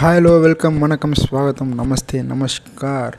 Hello 0.00 0.30
welcome 0.40 0.76
வணக்கம் 0.82 1.14
ஸ்வாகத்தம் 1.20 1.72
நமஸ்தே 1.78 2.18
நமஸ்கார். 2.30 3.16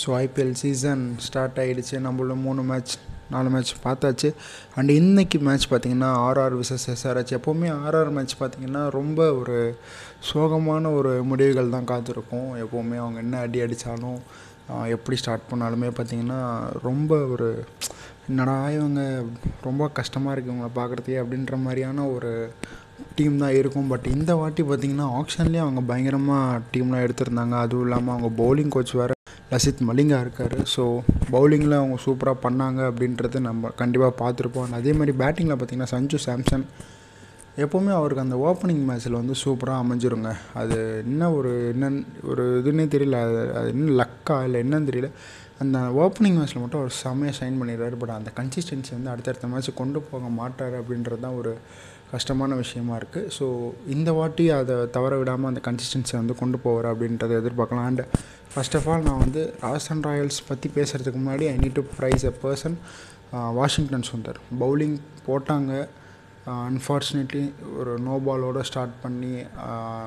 ஸோ 0.00 0.08
ஐபிஎல் 0.22 0.56
சீசன் 0.60 1.04
ஸ்டார்ட் 1.24 1.58
ஆகிடுச்சு 1.62 1.96
நம்மளோட 2.06 2.34
மூணு 2.46 2.62
மேட்ச் 2.70 2.94
நாலு 3.30 3.48
மேட்ச் 3.54 3.72
பார்த்தாச்சு. 3.84 4.28
அண்ட் 4.74 4.90
இன்றைக்கி 4.96 5.38
மேட்ச் 5.48 5.66
பார்த்திங்கன்னா 5.70 6.10
ஆர்ஆர் 6.26 6.56
விசஸ் 6.60 6.86
எஸ்ஆர்ஹெச் 6.94 7.34
எப்போவுமே 7.38 7.68
ஆர்ஆர் 7.84 8.12
மேட்ச் 8.16 8.34
பார்த்திங்கன்னா 8.40 8.82
ரொம்ப 8.98 9.32
ஒரு 9.34 9.58
சோகமான 10.32 10.92
ஒரு 10.98 11.12
முடிவுகள் 11.30 11.74
தான் 11.76 11.90
காத்திருக்கும். 11.92 12.50
எப்போவுமே 12.64 12.98
அவங்க 13.04 13.20
என்ன 13.26 13.40
அடி 13.46 13.60
அடித்தாலும் 13.66 14.18
எப்படி 14.96 15.18
ஸ்டார்ட் 15.22 15.50
பண்ணாலுமே 15.52 15.90
பார்த்திங்கன்னா 15.98 16.40
ரொம்ப 16.88 17.14
ஒரு 17.34 17.50
என்னடா 18.28 18.56
இவங்க 18.78 19.00
ரொம்ப 19.62 19.88
கஷ்டமாக 20.00 20.34
இருக்குது 20.34 20.52
இவங்களை 20.52 20.72
பார்க்குறதுக்கே 20.80 21.22
அப்படின்ற 21.22 21.56
மாதிரியான 21.64 22.06
ஒரு 22.08 22.32
டீம் 23.16 23.36
தான் 23.42 23.56
இருக்கும். 23.60 23.90
பட் 23.92 24.06
இந்த 24.14 24.32
வாட்டி 24.40 24.62
பார்த்திங்கன்னா 24.70 25.06
ஆக்ஷன்லேயே 25.20 25.62
அவங்க 25.64 25.82
பயங்கரமாக 25.90 26.60
டீம்லாம் 26.72 27.04
எடுத்திருந்தாங்க. 27.06 27.56
அதுவும் 27.64 27.84
இல்லாமல் 27.86 28.14
அவங்க 28.14 28.30
பவுலிங் 28.42 28.72
கோச் 28.76 28.94
வேறு 29.00 29.14
லசித் 29.52 29.84
மலிங்கா 29.88 30.18
இருக்கார். 30.24 30.56
ஸோ 30.74 30.84
பவுலிங்கில் 31.34 31.80
அவங்க 31.80 31.96
சூப்பராக 32.06 32.38
பண்ணாங்க 32.46 32.80
அப்படின்றது 32.90 33.40
நம்ம 33.48 33.70
கண்டிப்பாக 33.82 34.14
பார்த்துருப்போம். 34.22 34.74
அதே 34.80 34.92
மாதிரி 34.98 35.14
பேட்டிங்கில் 35.22 35.58
பார்த்திங்கன்னா 35.58 35.94
சஞ்சு 35.94 36.20
சாம்சன். 36.26 36.66
எப்போவுமே 37.64 37.92
அவருக்கு 37.96 38.24
அந்த 38.24 38.36
ஓப்பனிங் 38.48 38.84
மேட்ச்சில் 38.86 39.18
வந்து 39.20 39.34
சூப்பராக 39.42 39.82
அமைஞ்சிருங்க. 39.82 40.30
அது 40.60 40.76
என்ன 41.06 41.30
ஒரு 41.38 41.50
என்னன்னு 41.72 42.02
ஒரு 42.30 42.44
இதுன்னே 42.60 42.86
தெரியல. 42.94 43.18
அது 43.26 43.40
அது 43.58 43.68
என்ன 43.74 43.92
லக்கா 44.00 44.38
இல்லை 44.46 44.60
என்னன்னு 44.64 44.88
தெரியல. 44.90 45.10
அந்த 45.62 45.78
ஓப்பனிங் 46.04 46.38
மேட்ச்சில் 46.38 46.62
மட்டும் 46.62 46.80
அவர் 46.80 46.98
செம்மையாக 47.02 47.36
சைன் 47.40 47.60
பண்ணிடுறாரு. 47.60 47.96
பட் 48.00 48.16
அந்த 48.18 48.30
கன்சிஸ்டன்சி 48.38 48.92
வந்து 48.96 49.12
அடுத்தடுத்த 49.12 49.50
மேட்ச் 49.52 49.70
கொண்டு 49.82 50.00
போக 50.10 50.30
மாட்டார் 50.40 50.74
அப்படின்றது 50.80 51.24
தான் 51.26 51.38
ஒரு 51.42 51.52
கஷ்டமான 52.14 52.54
விஷயமா 52.62 52.94
இருக்குது 53.00 53.30
ஸோ 53.38 53.46
இந்த 53.94 54.12
வாட்டி 54.18 54.46
அதை 54.58 54.76
தவற 54.98 55.14
விடாமல் 55.22 55.50
அந்த 55.52 55.62
கன்சிஸ்டன்சியை 55.68 56.20
வந்து 56.22 56.36
கொண்டு 56.42 56.60
போவார் 56.64 56.90
அப்படின்றத 56.92 57.40
எதிர்பார்க்கலாம். 57.42 57.88
அண்ட் 57.90 58.04
ஃபர்ஸ்ட் 58.52 58.78
ஆஃப் 58.80 58.88
ஆல் 58.92 59.08
நான் 59.08 59.22
வந்து 59.24 59.42
ராஜஸ்தான் 59.64 60.06
ராயல்ஸ் 60.10 60.40
பற்றி 60.52 60.70
பேசுகிறதுக்கு 60.78 61.20
முன்னாடி 61.24 61.46
I 61.52 61.56
need 61.64 61.78
to 61.80 61.84
praise 61.98 62.24
a 62.30 62.34
person 62.46 62.78
Washington 63.58 64.08
Sundar 64.12 64.40
bowling 64.62 64.96
போட்டாங்க. 65.28 65.74
Uh, 66.48 66.54
அன்ஃபார்ச்சுனேட்லி 66.70 67.42
ஒரு 67.80 67.92
நோ 68.06 68.14
பாலோடு 68.24 68.62
ஸ்டார்ட் 68.68 68.96
பண்ணி 69.02 69.30
uh, 69.66 70.06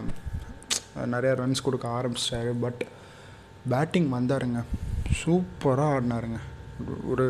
நிறையா 1.13 1.31
ரன்ஸ் 1.39 1.63
கொடுக்க 1.67 1.85
ஆரம்பிச்சிட்டாரு. 1.99 2.51
பட் 2.63 2.81
பேட்டிங் 3.71 4.09
வந்தாருங்க. 4.17 4.59
சூப்பராக 5.21 5.95
ஆடினாருங்க. 5.95 6.39
ஒரு 7.11 7.25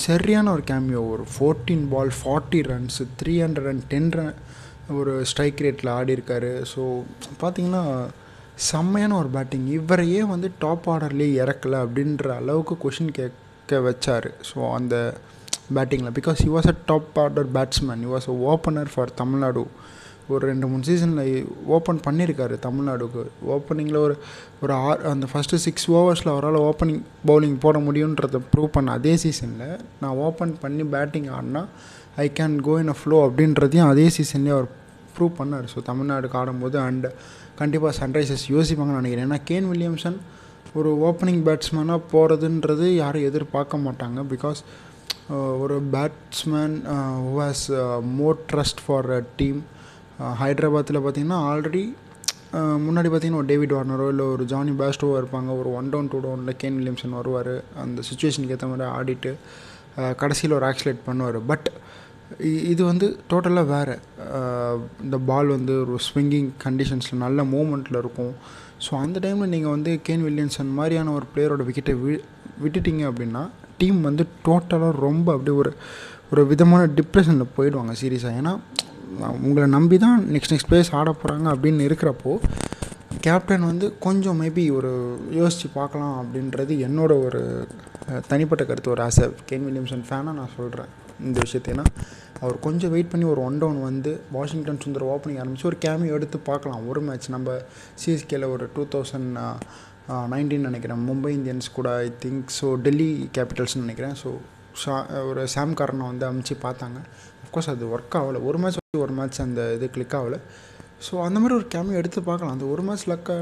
சரியான 0.00 0.52
ஒரு 0.52 0.62
கேமியோ 0.68 1.00
ஒரு 1.14 1.24
fourteen 1.32 1.84
ball 1.92 2.12
forty 2.18 2.60
runs 2.68 3.04
three 3.20 3.34
hundred 3.44 3.68
and 3.72 3.84
ten 3.92 4.10
run 4.18 4.34
ஒரு 4.98 5.12
ஸ்ட்ரைக் 5.30 5.62
ரேட்டில் 5.64 5.90
ஆடிருக்காரு. 5.98 6.52
ஸோ 6.72 6.82
பார்த்தீங்கன்னா 7.42 7.82
செம்மையான 8.68 9.16
ஒரு 9.16 9.28
பேட்டிங் 9.28 9.66
இவரையே 9.78 10.22
வந்து 10.32 10.48
டாப் 10.58 10.86
ஆர்டர்லேயே 10.92 11.36
இறக்கலை 11.42 11.78
அப்படின்ற 11.84 12.28
அளவுக்கு 12.40 12.76
கொஷின் 12.84 13.12
கேட்க 13.18 13.80
வச்சார். 13.88 14.28
ஸோ 14.50 14.58
அந்த 14.78 14.94
பேட்டிங்கில் 15.76 16.14
because 16.18 16.40
he 16.44 16.50
was 16.56 16.70
a 16.72 16.76
top 16.90 17.18
order 17.24 17.50
batsman 17.58 18.02
he 18.04 18.10
was 18.14 18.28
a 18.32 18.36
opener 18.52 18.92
for 18.94 19.14
Tamil Nadu 19.14 19.64
ஒரு 20.32 20.42
ரெண்டு 20.50 20.66
மூணு 20.70 20.82
சீசனில் 20.88 21.46
ஓப்பன் 21.76 22.00
பண்ணியிருக்காரு 22.06 22.56
தமிழ்நாடுக்கு. 22.66 23.22
ஓப்பனிங்கில் 23.54 23.98
ஒரு 24.04 24.14
ஒரு 24.64 24.72
ஆர் 24.86 25.00
அந்த 25.12 25.26
ஃபஸ்ட்டு 25.32 25.60
சிக்ஸ் 25.64 25.86
ஓவர்ஸில் 25.98 26.30
அவரால் 26.34 26.58
ஓப்பனிங் 26.68 27.02
பவுலிங் 27.28 27.56
போட 27.64 27.78
முடியுன்றதை 27.86 28.40
ப்ரூவ் 28.52 28.74
பண்ண 28.76 28.92
அதே 28.98 29.14
சீசனில் 29.24 29.80
நான் 30.02 30.18
ஓப்பன் 30.26 30.54
பண்ணி 30.62 30.86
பேட்டிங் 30.94 31.28
ஆடினா 31.38 31.62
I 32.24 32.26
can 32.38 32.56
go 32.68 32.76
in 32.82 32.92
a 32.94 32.96
flow 33.00 33.18
அப்படின்றதையும் 33.28 33.90
அதே 33.92 34.06
சீசன்லேயே 34.18 34.54
அவர் 34.56 34.68
ப்ரூவ் 35.16 35.34
பண்ணார். 35.40 35.66
ஸோ 35.72 35.78
தமிழ்நாடுக்கு 35.90 36.38
ஆடும்போது 36.42 36.78
அண்ட் 36.86 37.08
கண்டிப்பாக 37.60 37.92
சன்ரைசர்ஸ் 38.00 38.46
யோசிப்பாங்கன்னு 38.54 39.00
நினைக்கிறேன். 39.00 39.26
ஏன்னா 39.28 39.40
கேன் 39.50 39.68
வில்லியம்சன் 39.72 40.18
ஒரு 40.78 40.90
ஓப்பனிங் 41.08 41.42
பேட்ஸ்மேனாக 41.46 42.00
போகிறதுன்றது 42.12 42.86
யாரும் 43.02 43.28
எதிர்பார்க்க 43.30 43.84
மாட்டாங்க. 43.86 44.18
பிகாஸ் 44.32 44.60
ஒரு 45.62 45.76
batsman 45.94 46.74
who 47.26 47.34
has 47.42 47.66
more 48.18 48.38
trust 48.52 48.82
for 48.86 49.10
a 49.18 49.20
team 49.40 49.60
ஹைதராபாத்தில் 50.40 51.02
பார்த்திங்கன்னா 51.04 51.40
ஆல்ரெடி 51.50 51.82
முன்னாடி 52.86 53.08
பார்த்திங்கன்னா 53.10 53.40
ஒரு 53.42 53.50
டேவிட் 53.50 53.74
வார்னரோ 53.76 54.06
இல்லை 54.12 54.24
ஒரு 54.32 54.44
ஜானி 54.52 54.72
பேஸ்டோவோ 54.80 55.14
இருப்பாங்க. 55.20 55.50
ஒரு 55.60 55.68
ஒன் 55.78 55.88
டவுன் 55.92 56.10
டூ 56.12 56.18
டவுனில் 56.24 56.58
கேன் 56.62 56.76
வில்லியம்சன் 56.78 57.16
வருவார். 57.18 57.54
அந்த 57.84 58.02
சுச்சுவேஷனுக்கு 58.08 58.56
ஏற்ற 58.56 58.66
மாதிரி 58.72 58.88
ஆடிட்டு 58.96 59.30
கடைசியில் 60.22 60.56
ஒரு 60.58 60.66
ஆக்சிலேட் 60.70 61.00
பண்ணுவார். 61.06 61.38
பட் 61.50 61.68
இது 62.72 62.82
வந்து 62.90 63.06
டோட்டலாக 63.30 63.70
வேறு. 63.72 63.96
இந்த 65.04 65.16
பால் 65.30 65.54
வந்து 65.56 65.72
ஒரு 65.84 65.96
ஸ்விங்கிங் 66.08 66.50
கண்டிஷன்ஸில் 66.64 67.22
நல்ல 67.24 67.42
மூமெண்ட்டில் 67.54 67.98
இருக்கும். 68.02 68.34
ஸோ 68.84 68.92
அந்த 69.04 69.16
டைமில் 69.24 69.52
நீங்கள் 69.54 69.74
வந்து 69.76 69.90
கேன் 70.06 70.24
வில்லியம்சன் 70.28 70.76
மாதிரியான 70.78 71.12
ஒரு 71.18 71.26
பிளேயரோட 71.32 71.64
விக்கெட்டை 71.68 71.94
வி 72.04 72.14
விட்டுட்டீங்க 72.62 73.02
அப்படின்னா 73.10 73.42
டீம் 73.80 74.00
வந்து 74.08 74.24
டோட்டலாக 74.46 74.94
ரொம்ப 75.06 75.26
அப்படியே 75.34 75.56
ஒரு 75.62 75.72
ஒரு 76.32 76.42
விதமான 76.52 76.82
டிப்ரெஷனில் 76.98 77.54
போயிடுவாங்க 77.56 77.94
சீரியஸாக 78.02 78.38
ஏன்னா 78.40 78.52
உங்களை 79.46 79.66
நம்பி 79.76 79.96
தான் 80.04 80.18
நெக்ஸ்ட் 80.34 80.52
நெக்ஸ்ட் 80.54 80.70
பிளேஸ் 80.70 80.90
ஆட 81.00 81.10
போகிறாங்க 81.20 81.46
அப்படின்னு 81.54 81.86
இருக்கிறப்போ 81.88 82.32
கேப்டன் 83.26 83.68
வந்து 83.70 83.86
கொஞ்சம் 84.06 84.38
மேபி 84.42 84.64
ஒரு 84.78 84.90
யோசித்து 85.40 85.68
பார்க்கலாம் 85.78 86.14
அப்படின்றது 86.22 86.72
என்னோட 86.86 87.12
ஒரு 87.26 87.40
தனிப்பட்ட 88.30 88.62
கருத்து 88.70 88.92
ஒரு 88.94 89.02
ஆசை. 89.06 89.26
கேன் 89.48 89.66
வில்லியம்சன் 89.68 90.04
ஃபேனாக 90.08 90.38
நான் 90.40 90.56
சொல்கிறேன் 90.58 90.90
இந்த 91.28 91.38
விஷயத்தை 91.46 91.74
அவர் 92.44 92.56
கொஞ்சம் 92.66 92.92
வெயிட் 92.94 93.10
பண்ணி 93.10 93.26
ஒரு 93.32 93.40
ஒன் 93.48 93.58
டவுன் 93.62 93.80
வந்து 93.88 94.12
வாஷிங்டன் 94.36 94.80
சுந்தர் 94.84 95.04
ஓப்பனிங் 95.14 95.40
ஆரம்பித்து 95.42 95.68
ஒரு 95.70 95.78
கேமியோ 95.84 96.16
எடுத்து 96.18 96.38
பார்க்கலாம். 96.50 96.82
ஒரு 96.90 97.00
மேட்ச் 97.08 97.28
நம்ம 97.34 97.56
சிஎஸ்கேல 98.02 98.48
ஒரு 98.54 98.64
டூ 98.76 98.84
தௌசண்ட் 98.94 99.30
நைன்டீன் 100.34 100.66
நினைக்கிறேன். 100.68 101.04
மும்பை 101.08 101.32
இந்தியன்ஸ் 101.38 101.68
கூட 101.78 101.90
ஐ 102.06 102.08
திங்க் 102.24 102.52
ஸோ 102.60 102.68
டெல்லி 102.86 103.10
கேபிட்டல்ஸ்னு 103.38 103.84
நினைக்கிறேன். 103.86 104.16
ஸோ 104.22 104.30
ஷா 104.82 104.96
ஒரு 105.30 105.42
சாம் 105.56 105.78
காரனை 105.80 106.06
வந்து 106.12 106.26
அமுச்சு 106.30 106.56
பார்த்தாங்க. 106.66 107.00
அஃப்கோர்ஸ் 107.44 107.72
அது 107.74 107.92
ஒர்க் 107.96 108.16
ஆகலை. 108.20 108.40
ஒரு 108.50 108.60
மேட்ச் 108.62 108.81
ஒரு 109.00 109.14
மேட்ச் 109.18 109.38
அந்த 109.42 109.60
இது 109.74 109.86
கிளிக் 109.92 110.14
ஆகலை. 110.16 110.38
ஸோ 111.04 111.12
அந்த 111.26 111.36
மாதிரி 111.42 111.54
ஒரு 111.58 111.66
கேமியோ 111.74 111.98
எடுத்து 112.00 112.20
பார்க்கலாம். 112.26 112.50
அந்த 112.54 112.64
ஒரு 112.72 112.82
மேட்ச் 112.86 113.04
லக்க 113.10 113.36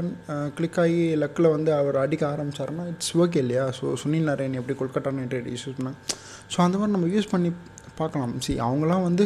கிளிக் 0.57 0.77
ஆகி 0.83 1.01
லக்கில் 1.23 1.47
வந்து 1.55 1.71
அவர் 1.79 1.97
அடிக்க 2.03 2.23
ஆரம்பிச்சாருன்னா 2.33 2.83
இட்ஸ் 2.91 3.11
ஓகே 3.23 3.39
இல்லையா? 3.43 3.63
ஸோ 3.77 3.85
சுனில் 4.01 4.27
நாராயண் 4.29 4.55
எப்படி 4.59 4.75
கொல்கட்டா 4.81 5.11
நைட் 5.17 5.49
யூஸ் 5.53 5.65
பண்ணாங்க. 5.79 5.97
ஸோ 6.53 6.57
அந்த 6.65 6.77
மாதிரி 6.81 6.93
நம்ம 6.95 7.09
யூஸ் 7.15 7.27
பண்ணி 7.33 7.49
பார்க்கலாம். 7.99 8.35
சி 8.45 8.53
அவங்களாம் 8.67 9.03
வந்து 9.07 9.25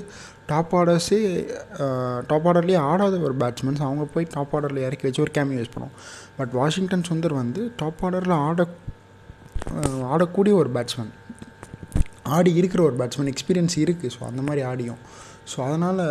டாப் 0.52 0.74
ஆர்டர்ஸே 0.80 1.20
டாப் 2.32 2.48
ஆர்டர்லேயே 2.52 2.80
ஆடாத 2.92 3.20
ஒரு 3.28 3.38
பேட்ஸ்மேன்ஸ் 3.44 3.84
அவங்க 3.90 4.08
போய் 4.16 4.28
டாப் 4.36 4.56
ஆர்டரில் 4.60 4.82
இறக்கி 4.88 5.08
வச்சு 5.10 5.24
ஒரு 5.26 5.34
கேமியோ 5.38 5.60
யூஸ் 5.62 5.74
பண்ணுவோம். 5.76 5.96
பட் 6.40 6.56
வாஷிங்டன் 6.62 7.06
சுந்தர் 7.10 7.38
வந்து 7.42 7.64
டாப் 7.84 8.04
ஆர்டரில் 8.08 8.36
ஆட 8.48 8.68
ஆடக்கூடிய 10.16 10.56
ஒரு 10.64 10.72
பேட்ஸ்மேன் 10.78 11.14
ஆடி 12.38 12.54
இருக்கிற 12.64 12.82
ஒரு 12.90 12.98
பேட்ஸ்மேன் 13.04 13.32
எக்ஸ்பீரியன்ஸ் 13.36 13.78
இருக்குது 13.86 14.14
ஸோ 14.18 14.24
அந்த 14.32 14.44
மாதிரி 14.50 14.64
ஆடியும். 14.72 15.02
ஸோ 15.52 15.58
அதனால் 15.68 16.04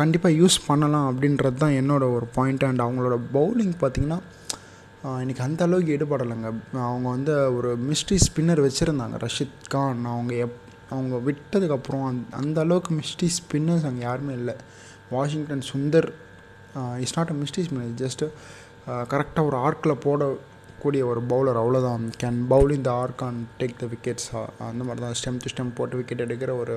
கண்டிப்பாக 0.00 0.38
யூஸ் 0.40 0.58
பண்ணலாம் 0.66 1.06
அப்படின்றது 1.10 1.58
தான் 1.62 1.76
என்னோடய 1.80 2.14
ஒரு 2.16 2.26
பாயிண்ட் 2.36 2.64
அண்ட் 2.68 2.84
அவங்களோட 2.86 3.16
பவுலிங் 3.36 3.74
பார்த்திங்கன்னா 3.82 4.18
இன்றைக்கி 5.22 5.42
அந்த 5.46 5.60
அளவுக்கு 5.66 5.92
ஈடுபடலைங்க. 5.96 6.48
அவங்க 6.88 7.06
வந்து 7.16 7.34
ஒரு 7.58 7.70
மிஸ்ட்ரி 7.88 8.16
ஸ்பின்னர் 8.26 8.62
வச்சுருந்தாங்க 8.66 9.18
ரஷித் 9.24 9.60
கான். 9.74 10.02
அவங்க 10.14 10.32
எப் 10.44 10.58
அவங்க 10.94 11.16
விட்டதுக்கப்புறம் 11.28 12.04
அந் 12.08 12.20
அந்த 12.40 12.58
அளவுக்கு 12.64 12.92
மிஸ்ட்ரி 13.00 13.28
ஸ்பின்னர்ஸ் 13.38 13.86
அங்கே 13.90 14.02
யாருமே 14.08 14.32
இல்லை. 14.40 14.54
Washington 15.14 15.64
Sundar 15.70 16.08
it's 17.02 17.16
not 17.18 17.32
a 17.34 17.36
mystery 17.42 17.62
spinner 17.66 18.00
just 18.02 18.26
கரெக்டாக 19.12 19.48
ஒரு 19.48 19.56
ஆர்க்கில் 19.66 20.02
போடக்கூடிய 20.04 21.02
ஒரு 21.12 21.20
பவுலர் 21.32 21.60
அவ்வளோதான் 21.62 22.04
கேன் 22.22 22.40
பவுல் 22.52 22.76
இந்த 22.78 22.90
arc 23.02 23.24
and 23.28 23.42
take 23.60 23.80
the 23.82 23.88
wickets 23.94 24.28
அந்த 24.70 24.82
மாதிரி 24.88 25.02
தான் 25.06 25.18
ஸ்டெம் 25.20 25.40
டு 25.44 25.50
ஸ்டெம் 25.52 25.72
போட்டு 25.78 25.98
விக்கெட் 26.00 26.24
எடுக்கிற 26.26 26.52
ஒரு 26.62 26.76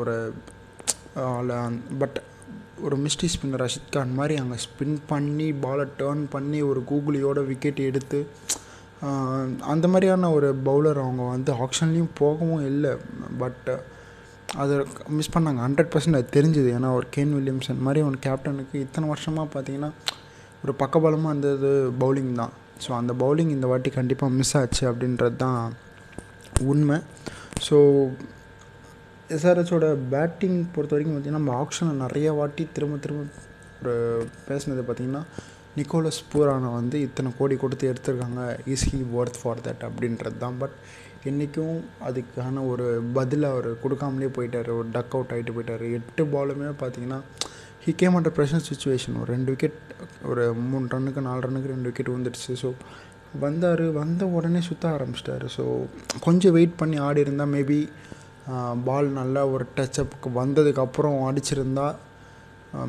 ஒரு 0.00 0.14
பட் 2.00 2.18
uh, 2.18 2.24
ஒரு 2.86 2.96
மிஸ்டி 3.04 3.28
ஸ்பின்னர் 3.32 3.62
ரஷித் 3.62 3.92
கான் 3.94 4.16
மாதிரி 4.18 4.34
அங்கே 4.40 4.56
ஸ்பின் 4.64 4.98
பண்ணி 5.10 5.46
பாலை 5.62 5.84
டேர்ன் 6.00 6.22
பண்ணி 6.34 6.58
ஒரு 6.70 6.80
கூகுளியோட 6.90 7.38
விக்கெட் 7.50 7.80
எடுத்து 7.88 8.18
uh, 9.06 9.46
அந்த 9.72 9.84
மாதிரியான 9.92 10.30
ஒரு 10.36 10.50
பவுலர் 10.68 11.00
அவங்க 11.04 11.24
வந்து 11.34 11.52
ஆக்ஷன்லேயும் 11.64 12.12
போகவும் 12.20 12.64
இல்லை. 12.72 12.92
பட் 13.42 13.68
அதை 14.62 14.76
மிஸ் 15.16 15.34
பண்ணாங்க. 15.34 15.60
ஹண்ட்ரட் 15.66 15.90
பர்சன்ட் 15.94 16.18
அது 16.18 16.28
தெரிஞ்சுது. 16.36 16.68
ஏன்னா 16.76 16.90
ஒரு 16.98 17.06
கேன் 17.16 17.34
வில்லியம்சன் 17.38 17.84
மாதிரி 17.86 18.00
ஒரு 18.10 18.18
கேப்டனுக்கு 18.26 18.76
இத்தனை 18.84 19.08
வருஷமாக 19.08 19.48
பார்த்தீங்கன்னா 19.54 19.90
ஒரு 20.64 20.72
பக்கபலமாக 20.82 21.32
இருந்தது 21.32 21.70
பவுலிங் 22.02 22.32
தான். 22.40 22.54
ஸோ 22.84 22.90
அந்த 23.00 23.12
பவுலிங் 23.22 23.52
இந்த 23.56 23.66
வாட்டி 23.72 23.90
கண்டிப்பாக 23.98 24.36
மிஸ் 24.38 24.54
ஆச்சு 24.60 24.82
அப்படின்றது 24.90 25.36
தான் 25.44 25.60
உண்மை. 26.72 26.98
ஸோ 27.66 27.76
எஸ்ஆர்ஹெச்சோட 29.34 29.86
பேட்டிங் 30.12 30.58
பொறுத்த 30.74 30.94
வரைக்கும் 30.94 31.14
பார்த்திங்கன்னா 31.14 31.40
நம்ம 31.40 31.54
ஆப்ஷனில் 31.62 32.02
நிறைய 32.04 32.28
வாட்டி 32.38 32.62
திரும்ப 32.76 32.98
திரும்ப 33.04 33.24
ஒரு 33.80 33.94
பேசினது 34.46 34.82
பார்த்திங்கன்னா 34.86 35.22
நிக்கோலஸ் 35.78 36.20
பூரானை 36.30 36.70
வந்து 36.76 36.96
இத்தனை 37.06 37.30
கோடி 37.38 37.56
கொடுத்து 37.62 37.90
எடுத்திருக்காங்க. 37.90 38.42
Is 38.74 38.86
he 38.90 38.98
worth 39.18 39.38
for 39.40 39.62
that 39.66 39.84
அப்படின்றது 39.88 40.38
தான். 40.44 40.56
பட் 40.62 40.76
என்றைக்கும் 41.28 41.76
அதுக்கான 42.08 42.64
ஒரு 42.72 42.86
பதில் 43.18 43.46
அவர் 43.50 43.68
கொடுக்காமலே 43.84 44.30
போயிட்டார். 44.38 44.70
ஒரு 44.78 44.88
டக் 44.96 45.14
அவுட் 45.16 45.34
ஆகிட்டு 45.34 45.54
போயிட்டார். 45.56 45.84
எட்டு 45.98 46.24
பாலுமே 46.34 46.70
பார்த்திங்கன்னா 46.82 47.20
he 47.84 47.92
came 48.00 48.16
under 48.18 48.36
pressure 48.38 48.66
situation 48.70 49.18
ஒரு 49.22 49.30
ரெண்டு 49.34 49.50
விக்கெட் 49.52 49.78
ஒரு 50.30 50.44
மூணு 50.70 50.86
ரன்னுக்கு 50.94 51.22
நாலு 51.28 51.42
ரன்னுக்கு 51.46 51.72
ரெண்டு 51.74 51.88
விக்கெட் 51.90 52.14
வந்துடுச்சு 52.16 52.54
ஸோ 52.62 52.70
வந்தார். 53.44 53.86
வந்த 54.00 54.22
உடனே 54.36 54.60
சுற்ற 54.68 54.84
ஆரம்பிச்சிட்டாரு. 54.96 55.48
ஸோ 55.56 55.64
கொஞ்சம் 56.26 56.54
வெயிட் 56.58 56.78
பண்ணி 56.82 56.98
ஆடி 57.08 57.24
இருந்தால் 57.26 57.52
மேபி 57.56 57.80
பால் 58.86 59.08
நல்லா 59.20 59.42
ஒரு 59.54 59.64
டச்சப்புக்கு 59.78 60.28
வந்ததுக்கப்புறம் 60.40 61.16
அடிச்சிருந்தா 61.28 61.86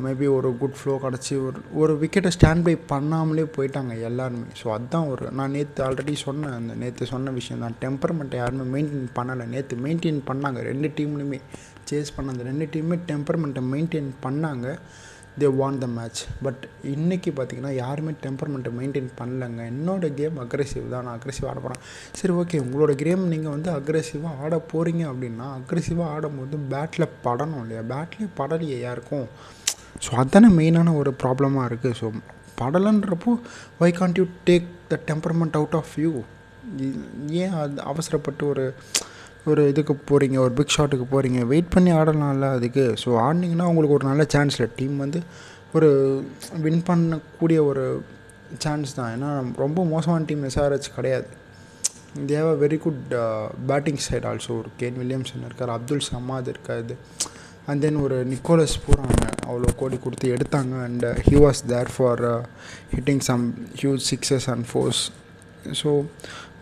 மேபி 0.04 0.26
ஒரு 0.36 0.48
குட் 0.60 0.78
ஃப்ளோ 0.78 0.94
கிடச்சி 1.04 1.34
ஒரு 1.46 1.58
ஒரு 1.80 1.92
விக்கெட்டை 2.00 2.30
ஸ்டாண்ட் 2.36 2.64
பை 2.66 2.74
பண்ணாமலே 2.92 3.44
போயிட்டாங்க 3.56 3.92
எல்லாருமே. 4.08 4.48
ஸோ 4.60 4.66
அதுதான் 4.74 5.06
ஒரு 5.12 5.24
நான் 5.38 5.54
நேற்று 5.56 5.80
ஆல்ரெடி 5.86 6.14
சொன்னேன் 6.24 6.56
அந்த 6.58 6.74
நேற்று 6.82 7.06
சொன்ன 7.12 7.32
விஷயம் 7.38 7.62
தான். 7.64 7.76
டெம்பர்மெண்ட்டை 7.84 8.38
யாருமே 8.42 8.66
மெயின்டைன் 8.74 9.08
பண்ணலை. 9.18 9.46
நேற்று 9.54 9.78
மெயின்டைன் 9.86 10.20
பண்ணாங்க 10.30 10.62
ரெண்டு 10.70 10.90
டீம்லையுமே 10.98 11.40
சேஸ் 11.90 12.14
பண்ண 12.16 12.34
அந்த 12.34 12.44
ரெண்டு 12.50 12.68
டீமுமே 12.74 12.98
டெம்பர்மெண்ட்டை 13.12 13.62
மெயின்டைன் 13.72 14.10
பண்ணாங்க. 14.26 14.66
தே 15.38 15.48
வான் 15.56 15.78
த 15.78 15.86
மேட்ச் 15.86 16.20
பட் 16.44 16.62
இன்றைக்கி 16.94 17.30
பார்த்தீங்கன்னா 17.36 17.72
யாருமே 17.74 18.12
டெம்பர்மெண்ட்டை 18.24 18.70
மெயின்டைன் 18.78 19.10
பண்ணலங்க. 19.20 19.60
என்னோடய 19.72 20.14
கேம் 20.20 20.38
அக்ரெசிவ் 20.44 20.88
தான். 20.94 21.04
நான் 21.06 21.18
அக்ரெசிவ் 21.18 21.48
ஆட 21.50 21.58
போகிறேன் 21.58 21.82
சரி 22.18 22.34
ஓகே 22.40 22.60
உங்களோட 22.64 22.94
கேம் 23.02 23.22
நீங்கள் 23.28 23.54
வந்து 23.56 23.70
அக்ரெசிவாக 23.70 24.42
ஆட 24.44 24.56
போகிறீங்க 24.72 25.04
அப்படின்னா 25.12 25.46
அக்ரெசிவாக 25.60 26.08
ஆடும்போது 26.14 26.58
பேட்டில் 26.72 27.12
படணும் 27.24 27.62
இல்லையா? 27.64 27.82
பேட்லேயே 27.92 28.30
படலையே 28.40 28.78
யாருக்கும்? 28.86 29.26
ஸோ 30.04 30.10
அதுதானே 30.14 30.50
மெயினான 30.60 30.96
ஒரு 30.96 31.14
ப்ராப்ளமாக 31.22 31.68
இருக்குது 31.70 31.98
so 32.00 32.08
படலன்றப்போ 32.60 33.32
why 33.78 33.90
can't 33.90 34.18
you 34.18 34.26
take 34.44 34.68
the 34.88 35.00
temperament 35.06 35.56
out 35.60 35.76
of 35.80 35.94
you 36.04 36.12
ஏன் 37.42 37.54
அது 37.60 37.82
அவசரப்பட்டு 37.82 38.46
ஒரு 38.48 38.74
ஒரு 39.50 39.62
இதுக்கு 39.72 39.94
போகிறீங்க 40.10 40.36
ஒரு 40.44 40.52
பிக் 40.58 40.74
ஷாட்டுக்கு 40.76 41.06
போகிறீங்க 41.12 41.40
வெயிட் 41.52 41.72
பண்ணி 41.74 41.90
ஆடலாம்ல 41.98 42.48
அதுக்கு. 42.56 42.84
ஸோ 43.02 43.08
ஆடினீங்கன்னா 43.26 43.68
உங்களுக்கு 43.72 43.96
ஒரு 43.98 44.06
நல்ல 44.10 44.24
சான்ஸில் 44.34 44.72
டீம் 44.78 44.96
வந்து 45.04 45.20
ஒரு 45.78 45.88
வின் 46.64 46.82
பண்ணக்கூடிய 46.88 47.58
ஒரு 47.70 47.84
சான்ஸ் 48.64 48.96
தான். 48.98 49.10
ஏன்னா 49.16 49.30
ரொம்ப 49.64 49.84
மோசமான 49.92 50.24
டீம் 50.30 50.44
எஸ்ஆர்ஹெச் 50.48 50.88
கிடையாது. 50.96 51.28
தேவ 52.32 52.46
very 52.62 52.78
good 52.84 53.02
batting 53.70 54.00
side 54.06 54.26
also 54.30 54.52
ஒரு 54.60 54.70
கேன் 54.80 54.98
வில்லியம்சன் 55.02 55.44
இருக்கார் 55.48 55.72
அப்துல் 55.76 56.04
சமாத் 56.10 56.50
இருக்காது 56.54 56.94
அண்ட் 57.68 57.82
தென் 57.84 58.00
ஒரு 58.04 58.16
நிக்கோலஸ் 58.32 58.76
பூராங்க 58.84 59.24
அவ்வளோ 59.48 59.70
கோடி 59.80 59.98
கொடுத்து 60.04 60.32
எடுத்தாங்க. 60.36 60.74
And 60.86 61.06
he 61.28 61.36
was 61.44 61.60
there 61.72 61.90
for 61.96 62.22
hitting 62.94 63.22
some 63.30 63.44
huge 63.82 64.02
sixes 64.12 64.48
and 64.54 64.66
fours 64.70 65.02
so 65.80 65.90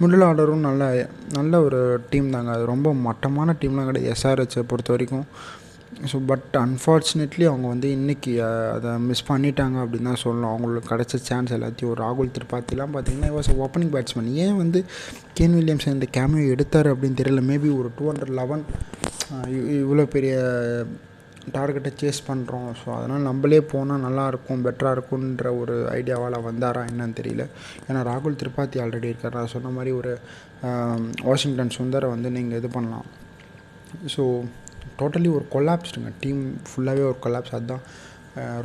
middle 0.00 0.24
ஆர்டரும் 0.28 0.66
நல்ல 0.68 0.82
நல்ல 1.36 1.60
ஒரு 1.66 1.78
டீம் 2.10 2.34
தாங்க. 2.34 2.50
அது 2.56 2.64
ரொம்ப 2.74 2.88
மட்டமான 3.06 3.54
டீம்லாம் 3.60 3.88
கிடையாது. 3.90 4.12
எஸ்ஆர்ஹெச்சை 4.14 4.62
பொறுத்த 4.72 4.92
வரைக்கும். 4.94 5.24
ஸோ 6.10 6.16
பட் 6.30 6.56
அன்ஃபார்ச்சுனேட்லி 6.62 7.44
அவங்க 7.50 7.66
வந்து 7.72 7.88
இன்றைக்கி 7.96 8.32
அதை 8.74 8.90
மிஸ் 9.06 9.24
பண்ணிட்டாங்க 9.30 9.76
அப்படின்னு 9.84 10.08
தான் 10.10 10.22
சொல்லணும். 10.24 10.52
அவங்களுக்கு 10.54 10.90
கிடைச்ச 10.92 11.20
சான்ஸ் 11.28 11.54
எல்லாத்தையும் 11.56 11.92
ஒரு 11.92 12.00
ராகுல் 12.04 12.32
திரிபாத்திலாம் 12.36 12.94
பார்த்தீங்கன்னா 12.96 13.30
வாஸ் 13.38 13.50
ஓப்பனிங் 13.64 13.92
பேட்ஸ்மேன் 13.94 14.30
ஏன் 14.44 14.60
வந்து 14.62 14.80
கேன் 15.40 15.56
வில்லியம்ஸ் 15.58 15.92
இந்த 15.96 16.08
கேமியோ 16.18 16.52
எடுத்தார் 16.54 16.92
அப்படின்னு 16.92 17.20
தெரியல. 17.22 17.42
மேபி 17.50 17.70
ஒரு 17.80 17.90
டூ 17.98 18.06
ஹண்ட்ரட் 18.10 18.36
லெவன் 18.40 18.64
இவ்வளோ 19.82 20.06
பெரிய 20.16 20.34
டார்கெட்டை 21.56 21.90
சேஸ் 22.02 22.20
பண்ணுறோம் 22.28 22.68
ஸோ 22.80 22.88
அதனால் 22.96 23.26
நம்மளே 23.28 23.60
போனால் 23.72 24.04
நல்லாயிருக்கும் 24.06 24.64
பெட்டராக 24.66 24.96
இருக்குன்ற 24.96 25.52
ஒரு 25.60 25.76
ஐடியாவால் 25.98 26.36
வந்தாரா 26.48 26.82
என்னன்னு 26.90 27.18
தெரியல. 27.20 27.46
ஏன்னா 27.88 28.02
ராகுல் 28.10 28.38
திரிபாதி 28.42 28.82
ஆல்ரெடி 28.84 29.10
இருக்கார். 29.12 29.36
நான் 29.38 29.54
சொன்ன 29.54 29.72
மாதிரி 29.78 29.92
ஒரு 30.00 30.12
வாஷிங்டன் 31.28 31.76
சுந்தரை 31.78 32.08
வந்து 32.14 32.30
நீங்கள் 32.36 32.60
இது 32.62 32.70
பண்ணலாம். 32.76 33.08
ஸோ 34.16 34.24
டோட்டலி 35.00 35.30
ஒரு 35.38 35.44
கொலாப்ஸ்டுங்க 35.56 36.12
டீம் 36.22 36.42
ஃபுல்லாகவே 36.68 37.04
ஒரு 37.10 37.18
கொலாப்ஸ் 37.26 37.56
அதுதான் 37.58 37.84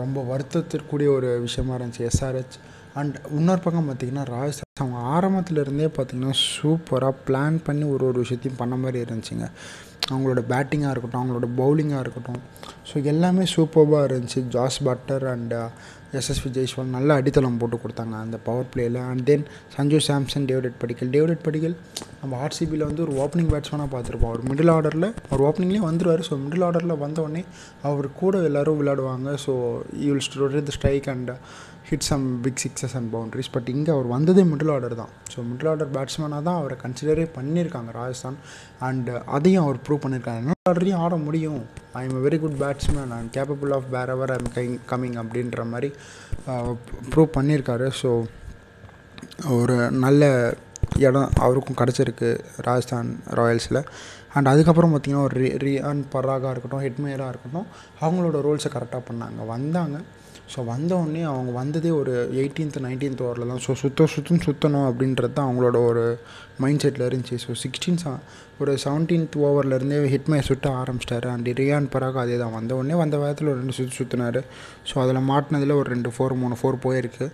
ரொம்ப 0.01 0.19
வருத்தத்திற்குரிய 0.31 1.09
ஒரு 1.18 1.29
விஷயமா 1.47 1.74
இருந்துச்சு. 1.77 2.07
எஸ்ஆர்ஹெச் 2.09 2.57
அண்ட் 3.00 3.15
இன்னொரு 3.38 3.62
பக்கம் 3.65 3.88
பார்த்திங்கன்னா 3.89 4.24
ராஜஸ்தான். 4.36 4.69
அவங்க 4.81 4.97
ஆரம்பத்துலேருந்தே 5.15 5.88
பார்த்திங்கன்னா 5.95 6.33
சூப்பராக 6.50 7.13
பிளான் 7.27 7.57
பண்ணி 7.68 7.86
ஒரு 7.94 8.03
ஒரு 8.09 8.18
விஷயத்தையும் 8.24 8.59
பண்ண 8.62 8.75
மாதிரி 8.83 9.00
இருந்துச்சுங்க. 9.06 9.47
அவங்களோட 10.11 10.41
பேட்டிங்காக 10.51 10.94
இருக்கட்டும் 10.94 11.21
அவங்களோட 11.21 11.47
பவுலிங்காக 11.61 12.03
இருக்கட்டும். 12.05 12.41
ஸோ 12.89 13.03
எல்லாமே 13.11 13.44
சூப்பர்பாக 13.55 14.07
இருந்துச்சு. 14.09 14.41
Jos 14.55 14.79
Buttler 14.88 15.25
and 15.33 15.53
Yashasvi 16.19 16.50
Jaiswal 16.55 16.91
நல்ல 16.95 17.13
அடித்தளம் 17.19 17.57
போட்டு 17.61 17.77
கொடுத்தாங்க 17.83 18.15
அந்த 18.23 18.38
பவர் 18.47 18.67
பிளேயில் 18.73 19.00
and 19.11 19.23
then 19.29 19.45
Sanju 19.75 20.00
Samson 20.07 20.45
David 20.50 20.77
Padikkal 20.81 21.11
David 21.15 21.41
Padikkal 21.47 21.75
நம்ம 22.21 22.38
ஆர்சிபியில் 22.45 22.85
வந்து 22.89 23.03
ஒரு 23.05 23.13
ஓப்பனிங் 23.23 23.50
பேட்ஸ்மேனாக 23.53 23.89
பார்த்துருப்போம். 23.94 24.31
அவர் 24.33 24.44
மிடில் 24.50 24.71
ஆர்டரில் 24.75 25.09
அவர் 25.29 25.44
ஓப்பனிங்லேயே 25.47 25.83
வந்துடுவார் 25.89 26.23
ஸோ 26.29 26.35
மிடில் 26.44 26.65
ஆர்டரில் 26.67 27.01
வந்தோடனே 27.05 27.44
அவர் 27.91 28.07
கூட 28.21 28.44
எல்லோரும் 28.50 28.79
விளையாடுவாங்க. 28.81 29.29
So 29.45 29.53
you 30.03 30.09
will 30.13 30.27
story 30.29 30.63
the 30.69 30.75
strike 30.79 31.09
and 31.15 31.31
hit 31.89 32.06
some 32.09 32.25
big 32.44 32.59
sixes 32.63 32.95
and 32.97 33.09
boundaries 33.15 33.50
but 33.56 33.69
இங்கே 33.74 33.91
அவர் 33.95 34.07
வந்ததே 34.13 34.44
மிடில் 34.51 34.71
ஆர்டர் 34.75 34.95
தான். 35.01 35.12
ஸோ 35.33 35.39
மிடில் 35.50 35.69
ஆர்டர் 35.71 35.91
பேட்ஸ்மேனாக 35.95 36.41
தான் 36.47 36.59
அவரை 36.62 36.75
கன்சிடரே 36.83 37.25
பண்ணியிருக்காங்க 37.38 37.91
ராஜஸ்தான். 38.00 38.38
அண்ட் 38.88 39.09
அதையும் 39.38 39.63
அவர் 39.65 39.80
ப்ரூவ் 39.88 40.03
பண்ணியிருக்காங்க 40.06 40.41
மிடில் 40.50 40.69
ஆர்டரையும் 40.71 41.01
ஆட 41.06 41.15
முடியும். 41.27 41.62
I 42.00 42.03
am 42.07 42.24
very 42.27 42.39
good 42.44 42.57
batsman 42.63 43.13
I 43.18 43.19
am 43.24 43.31
capable 43.38 43.74
of 43.77 43.89
wherever 44.15 44.33
I'm 44.38 44.50
guy 44.57 44.65
coming 44.91 45.18
அப்படின்ற 45.24 45.65
மாதிரி 45.74 45.91
ப்ரூவ் 47.12 47.30
பண்ணியிருக்காரு. 47.38 47.89
ஸோ 48.01 48.12
ஒரு 49.59 49.75
நல்ல 50.06 50.24
இடம் 51.07 51.29
அவருக்கும் 51.44 51.79
கிடச்சிருக்கு 51.79 52.29
ராஜஸ்தான் 52.68 53.12
ராயல்ஸில். 53.39 53.81
அண்ட் 54.38 54.50
அதுக்கப்புறம் 54.51 54.91
பார்த்திங்கன்னா 54.94 55.27
ஒரு 55.29 55.38
ரி 55.41 55.50
ரியான் 55.63 56.01
பராகாக 56.13 56.51
இருக்கட்டும் 56.53 56.83
ஹெட்மேயராக 56.86 57.31
இருக்கட்டும் 57.33 57.68
அவங்களோட 58.06 58.38
ரோல்ஸை 58.47 58.69
கரெக்டாக 58.75 59.03
பண்ணாங்க. 59.09 59.41
வந்தாங்க. 59.53 59.97
ஸோ 60.53 60.61
வந்தோடனே 60.71 61.21
அவங்க 61.31 61.51
வந்ததே 61.59 61.91
ஒரு 62.00 62.13
எயிட்டீன்த் 62.41 62.77
நைன்டீன்த் 62.85 63.21
ஓவரில் 63.25 63.51
தான். 63.51 63.61
ஸோ 63.65 63.73
சுத்த 63.81 64.07
சுத்தம் 64.13 64.41
சுற்றணும் 64.45 64.88
அப்படின்றது 64.89 65.33
தான் 65.38 65.47
அவங்களோட 65.50 65.77
ஒரு 65.89 66.03
மைண்ட் 66.63 66.83
செட்டில் 66.83 67.05
இருந்துச்சு. 67.09 67.38
ஸோ 67.45 67.53
சிக்ஸ்டீன் 67.63 68.00
ஒரு 68.61 68.73
செவன்டீன்த் 68.83 69.38
ஓவர்லேருந்தே 69.47 70.00
ஹிட்மே 70.13 70.39
சுட்ட 70.50 70.69
ஆரம்பிச்சிட்டாரு. 70.81 71.27
அண்ட் 71.35 71.50
ரியான் 71.61 71.91
பராக் 71.94 72.21
அதே 72.23 72.38
தான். 72.44 72.53
வந்த 72.57 72.95
வந்த 73.03 73.17
வேகத்தில் 73.23 73.51
ஒரு 73.53 73.59
ரெண்டு 73.61 73.77
சுற்று 73.79 73.97
சுற்றினார் 74.00 74.39
ஸோ 74.89 74.95
அதில் 75.03 75.27
மாட்டினதில் 75.31 75.79
ஒரு 75.81 75.89
ரெண்டு 75.95 76.11
ஃபோர் 76.15 76.35
மூணு 76.44 76.57
ஃபோர் 76.61 76.83
போயிருக்கு. 76.85 77.27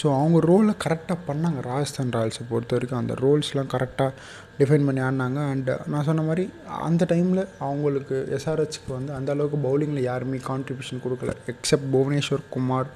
ஸோ 0.00 0.06
அவங்க 0.18 0.38
ரோலை 0.50 0.74
கரெக்டாக 0.84 1.18
பண்ணாங்க. 1.28 1.60
ராஜஸ்தான் 1.70 2.14
ராயல்ஸை 2.16 2.44
பொறுத்த 2.50 2.74
வரைக்கும் 2.76 3.00
அந்த 3.00 3.14
ரோல்ஸ்லாம் 3.24 3.72
கரெக்டாக 3.76 4.12
டிஃபைன் 4.60 4.86
பண்ணி 4.88 5.00
ஆடினாங்க. 5.06 5.40
அண்டு 5.52 5.74
நான் 5.92 6.06
சொன்ன 6.08 6.24
மாதிரி 6.30 6.44
அந்த 6.88 7.06
டைமில் 7.12 7.42
அவங்களுக்கு 7.68 8.16
எஸ்ஆர்ஹெச்க்கு 8.38 8.90
வந்து 8.98 9.12
அந்த 9.18 9.32
அளவுக்கு 9.36 9.60
பவுலிங்கில் 9.68 10.08
யாருமே 10.10 10.40
கான்ட்ரிபியூஷன் 10.50 11.04
கொடுக்கல. 11.06 11.34
எக்ஸப்ட் 11.54 11.90
புவனேஸ்வர் 11.96 12.50
குமார் 12.56 12.90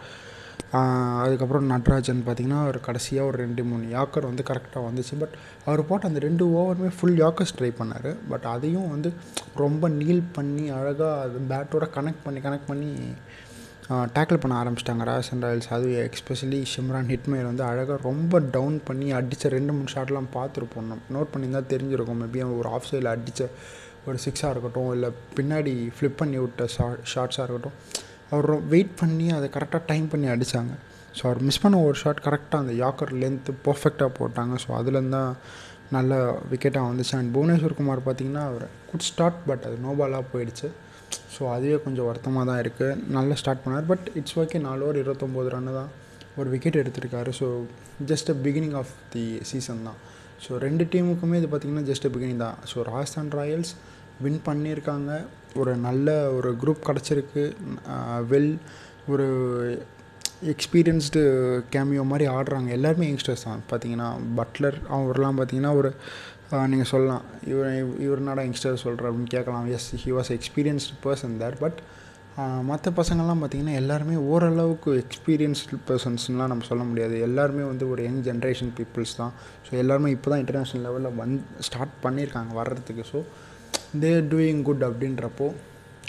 அதுக்கப்புறம் 1.25 1.67
நட்ராஜன் 1.73 2.21
பார்த்திங்கன்னா 2.27 2.61
அவர் 2.63 2.79
கடைசியாக 2.87 3.29
ஒரு 3.31 3.37
ரெண்டு 3.43 3.63
மூணு 3.71 3.85
யாக்கர் 3.97 4.27
வந்து 4.29 4.45
கரெக்டாக 4.49 4.83
வந்துச்சு. 4.87 5.15
பட் 5.21 5.35
அவர் 5.67 5.83
போட்ட 5.89 6.09
அந்த 6.11 6.21
ரெண்டு 6.27 6.45
ஓவருமே 6.61 6.91
ஃபுல் 6.97 7.19
யாக்கர்ஸ் 7.23 7.55
ட்ரை 7.59 7.71
பண்ணார். 7.81 8.09
பட் 8.31 8.47
அதையும் 8.55 8.89
வந்து 8.95 9.11
ரொம்ப 9.63 9.89
நீல் 10.01 10.23
பண்ணி 10.39 10.65
அழகாக 10.79 11.21
அது 11.27 11.45
பேட்டோட 11.53 11.87
கனெக்ட் 11.99 12.25
பண்ணி 12.25 12.41
கனெக்ட் 12.47 12.69
பண்ணி 12.71 12.91
டேக்கிள் 14.17 14.41
பண்ண 14.43 14.55
ஆரம்பிச்சிட்டாங்க 14.61 15.05
ராஜஸ்தான் 15.09 15.43
ராயல்ஸ். 15.47 15.71
அது 15.77 15.89
எக்ஸ்பெஷலி 16.05 16.61
ஷிம்ரான் 16.73 17.11
ஹிட்மேர் 17.13 17.49
வந்து 17.51 17.65
அழகாக 17.71 17.99
ரொம்ப 18.11 18.39
டவுன் 18.55 18.77
பண்ணி 18.89 19.09
அடித்த 19.19 19.51
ரெண்டு 19.57 19.73
மூணு 19.77 19.91
ஷாட்லாம் 19.95 20.29
பார்த்துருப்போம். 20.37 20.87
நம்ம 20.91 21.13
நோட் 21.17 21.33
பண்ணியிருந்தால் 21.33 21.69
தெரிஞ்சிருக்கும். 21.73 22.21
மேபி 22.25 22.43
அவன் 22.45 22.59
ஒரு 22.61 22.71
ஆஃப் 22.77 22.89
சைடில் 22.91 23.11
அடித்த 23.15 23.49
ஒரு 24.09 24.19
சிக்ஸாக 24.25 24.53
இருக்கட்டும் 24.55 24.91
இல்லை 24.95 25.11
பின்னாடி 25.37 25.75
ஃப்ளிப் 25.97 26.19
பண்ணி 26.23 26.39
விட்ட 26.45 26.67
ஷா 26.77 26.87
ஷார்ட்ஸாக 27.13 27.45
இருக்கட்டும். 27.47 27.77
அவர் 28.33 28.49
வெயிட் 28.73 28.95
பண்ணி 29.03 29.27
அதை 29.39 29.49
கரெக்டாக 29.57 29.83
டைம் 29.91 30.07
பண்ணி 30.15 30.29
அடித்தாங்க 30.35 30.75
ஸோ 31.19 31.23
அவர் 31.29 31.41
மிஸ் 31.49 31.63
பண்ண 31.65 31.77
ஒரு 31.89 31.97
ஷாட் 32.03 32.25
கரெக்டாக 32.27 32.63
அந்த 32.65 32.73
யாக்கர் 32.85 33.13
லென்த்து 33.23 33.53
பர்ஃபெக்டாக 33.67 34.11
போட்டாங்க. 34.21 34.55
ஸோ 34.65 34.71
அதுலேருந்து 34.79 35.17
தான் 35.19 35.35
நல்ல 35.97 36.15
விக்கெட்டாக 36.53 36.89
வந்துச்சு. 36.91 37.15
அண்ட் 37.19 37.33
புவனேஸ்வர் 37.37 37.77
குமார் 37.81 38.03
பார்த்திங்கன்னா 38.09 38.45
அவர் 38.51 38.67
குட் 38.91 39.07
ஸ்டார்ட் 39.11 39.39
பட் 39.51 39.67
அது 39.69 39.77
நோபாலாக 39.87 40.25
போயிடுச்சு. 40.33 40.69
ஸோ 41.37 41.43
அதுவே 41.55 41.77
கொஞ்சம் 41.85 42.09
வருத்தமாக 42.09 42.45
தான் 42.51 42.61
இருக்குது 42.63 42.99
நல்லா 43.17 43.35
ஸ்டார்ட் 43.41 43.63
பண்ணார். 43.65 43.87
பட் 43.93 44.07
இட்ஸ் 44.21 44.37
ஓகே 44.43 44.61
நாலு 44.67 44.83
ஓவர் 44.87 45.01
இருபத்தொம்போது 45.03 45.49
ரன்னு 45.55 45.73
தான். 45.81 45.91
ஒரு 46.41 46.49
விக்கெட் 46.55 46.81
எடுத்திருக்காரு. 46.83 47.33
So 47.41 47.49
just 48.11 48.31
a 48.35 48.37
beginning 48.45 48.77
of 48.83 48.93
the 49.15 49.25
season 49.51 49.83
தான். 49.89 49.99
ஸோ 50.45 50.59
ரெண்டு 50.67 50.85
டீமுக்குமே 50.93 51.39
இது 51.41 51.49
பார்த்திங்கன்னா 51.51 51.87
ஜஸ்ட் 51.91 52.07
அ 52.09 52.13
பிகினிங் 52.17 52.43
தான். 52.47 52.57
ஸோ 52.71 52.77
ராஜஸ்தான் 52.93 53.33
ராயல்ஸ் 53.41 53.73
வின் 54.25 54.41
பண்ணியிருக்காங்க. 54.49 55.11
ஒரு 55.63 55.73
நல்ல 55.87 56.09
ஒரு 56.37 56.51
குரூப் 56.63 56.87
கிடச்சிருக்கு. 56.89 57.45
வெல் 58.33 58.53
ஒரு 59.13 59.27
எக்ஸ்பீரியன்ஸ்டு 60.53 61.21
கேமியோ 61.75 62.03
மாதிரி 62.13 62.25
ஆடுறாங்க. 62.37 62.69
எல்லாருமே 62.77 63.07
யங்ஸ்டர்ஸ் 63.11 63.47
தான். 63.49 63.63
பார்த்தீங்கன்னா 63.71 64.09
பட்லர் 64.39 64.77
அவர்லாம் 64.97 65.39
பார்த்தீங்கன்னா 65.39 65.73
ஒரு 65.81 65.91
நீங்கள் 66.73 66.91
சொல்லலாம். 66.93 67.25
இவர் 67.51 67.73
இவர் 68.05 68.21
என்னடா 68.23 68.43
யங்ஸ்டர் 68.47 68.83
சொல்கிற 68.83 69.05
அப்படின்னு 69.11 69.35
கேட்கலாம். 69.35 69.67
Yes 69.77 69.89
he 70.05 70.11
was 70.19 70.31
experienced 70.39 70.97
person 71.05 71.37
there 71.43 71.57
but 71.65 71.79
மற்ற 72.69 72.91
பசங்கள்லாம் 72.99 73.41
பார்த்திங்கன்னா 73.43 73.75
எல்லாருமே 73.81 74.17
ஓரளவுக்கு 74.31 74.93
எக்ஸ்பீரியன்ஸ்டு 75.03 75.77
பர்சன்ஸ்லாம் 75.89 76.51
நம்ம 76.53 76.67
சொல்ல 76.71 76.85
முடியாது. 76.91 77.17
எல்லாருமே 77.27 77.65
வந்து 77.73 77.85
ஒரு 77.93 78.01
யங் 78.07 78.23
ஜென்ரேஷன் 78.29 78.73
பீப்புள்ஸ் 78.79 79.15
தான். 79.21 79.33
ஸோ 79.67 79.73
எல்லாருமே 79.83 80.11
இப்போ 80.17 80.31
தான் 80.33 80.43
இன்டர்நேஷ்னல் 80.45 80.85
லெவலில் 80.87 81.17
வந் 81.21 81.37
ஸ்டார்ட் 81.69 81.95
பண்ணியிருக்காங்க 82.07 82.53
வர்றதுக்கு. 82.61 83.05
ஸோ 83.13 83.21
தே 84.03 84.13
டூயிங் 84.33 84.63
குட் 84.69 84.85
அப்படின்றப்போ 84.89 85.49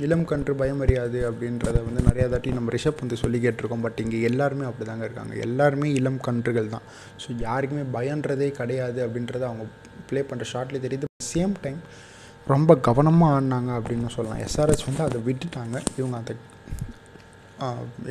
இளம் 0.03 0.25
கன்று 0.29 0.53
பயமறியாது 0.61 1.19
அப்படின்றத 1.27 1.77
வந்து 1.87 2.01
நிறையா 2.07 2.25
தாட்டி 2.31 2.55
நம்ம 2.55 2.71
ரிஷப் 2.75 3.01
வந்து 3.03 3.17
சொல்லி 3.21 3.39
கேட்டிருக்கோம். 3.43 3.83
பட் 3.85 3.99
இங்கே 4.03 4.17
எல்லாருமே 4.29 4.65
அப்படி 4.69 4.85
தாங்க 4.89 5.05
இருக்காங்க. 5.07 5.33
எல்லாருமே 5.45 5.89
இளம் 5.99 6.19
கன்றுகள் 6.27 6.73
தான். 6.73 6.85
ஸோ 7.23 7.27
யாருக்குமே 7.45 7.83
பயன்றதே 7.97 8.49
கிடையாது 8.59 8.99
அப்படின்றத 9.05 9.45
அவங்க 9.49 9.65
ப்ளே 10.09 10.23
பண்ணுற 10.31 10.47
ஷார்ட்லேயே 10.53 10.83
தெரியுது. 10.87 11.11
சேம் 11.31 11.53
டைம் 11.65 11.79
ரொம்ப 12.53 12.71
கவனமாக 12.87 13.35
ஆடினாங்க 13.35 13.71
அப்படின்னு 13.79 14.09
சொல்லலாம். 14.17 14.41
எஸ்ஆர்எஸ் 14.47 14.87
வந்து 14.89 15.03
அதை 15.07 15.21
விட்டுட்டாங்க. 15.29 15.77
இவங்க 15.99 16.17
அதை 16.23 16.35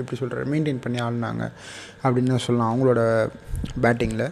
எப்படி 0.00 0.17
சொல்கிற 0.21 0.47
மெயின்டைன் 0.53 0.83
பண்ணி 0.85 0.99
ஆடினாங்க 1.07 1.45
அப்படின்னு 2.05 2.45
சொல்லலாம். 2.47 2.71
அவங்களோட 2.73 3.03
பேட்டிங்கில் 3.85 4.26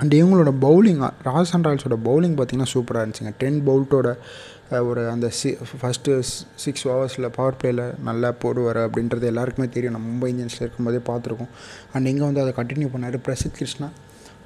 அண்ட் 0.00 0.14
இவங்களோட 0.20 0.50
பவுலிங் 0.66 1.00
ராஜஸ்தான் 1.28 1.64
ராயல்ஸோட 1.66 1.96
பவுலிங் 2.08 2.36
பார்த்திங்கன்னா 2.38 2.70
சூப்பராக 2.74 3.04
இருந்துச்சுங்க. 3.04 3.32
டென் 3.42 3.60
பவுல்ட்டோட 3.68 4.08
ஒரு 4.88 5.02
அந்த 5.14 5.26
சி 5.38 5.48
ஃபஸ்ட்டு 5.80 6.12
சிக்ஸ் 6.64 6.84
ஹவர்ஸில் 6.88 7.28
பவர் 7.36 7.58
பிளேயில் 7.60 7.84
நல்லா 8.08 8.30
போடுவார் 8.42 8.80
அப்படின்றது 8.86 9.28
எல்லாருக்குமே 9.32 9.68
தெரியும். 9.74 9.94
நம்ம 9.96 10.08
மும்பை 10.12 10.30
இந்தியன்ஸில் 10.32 10.64
இருக்கும்போதே 10.66 11.00
பார்த்துருக்கோம். 11.10 11.52
அண்ட் 11.92 12.06
இங்கே 12.12 12.24
வந்து 12.28 12.42
அதை 12.44 12.52
கண்டினியூ 12.60 12.88
பண்ணார் 12.94 13.18
பிரசித் 13.28 13.56
கிருஷ்ணா. 13.58 13.88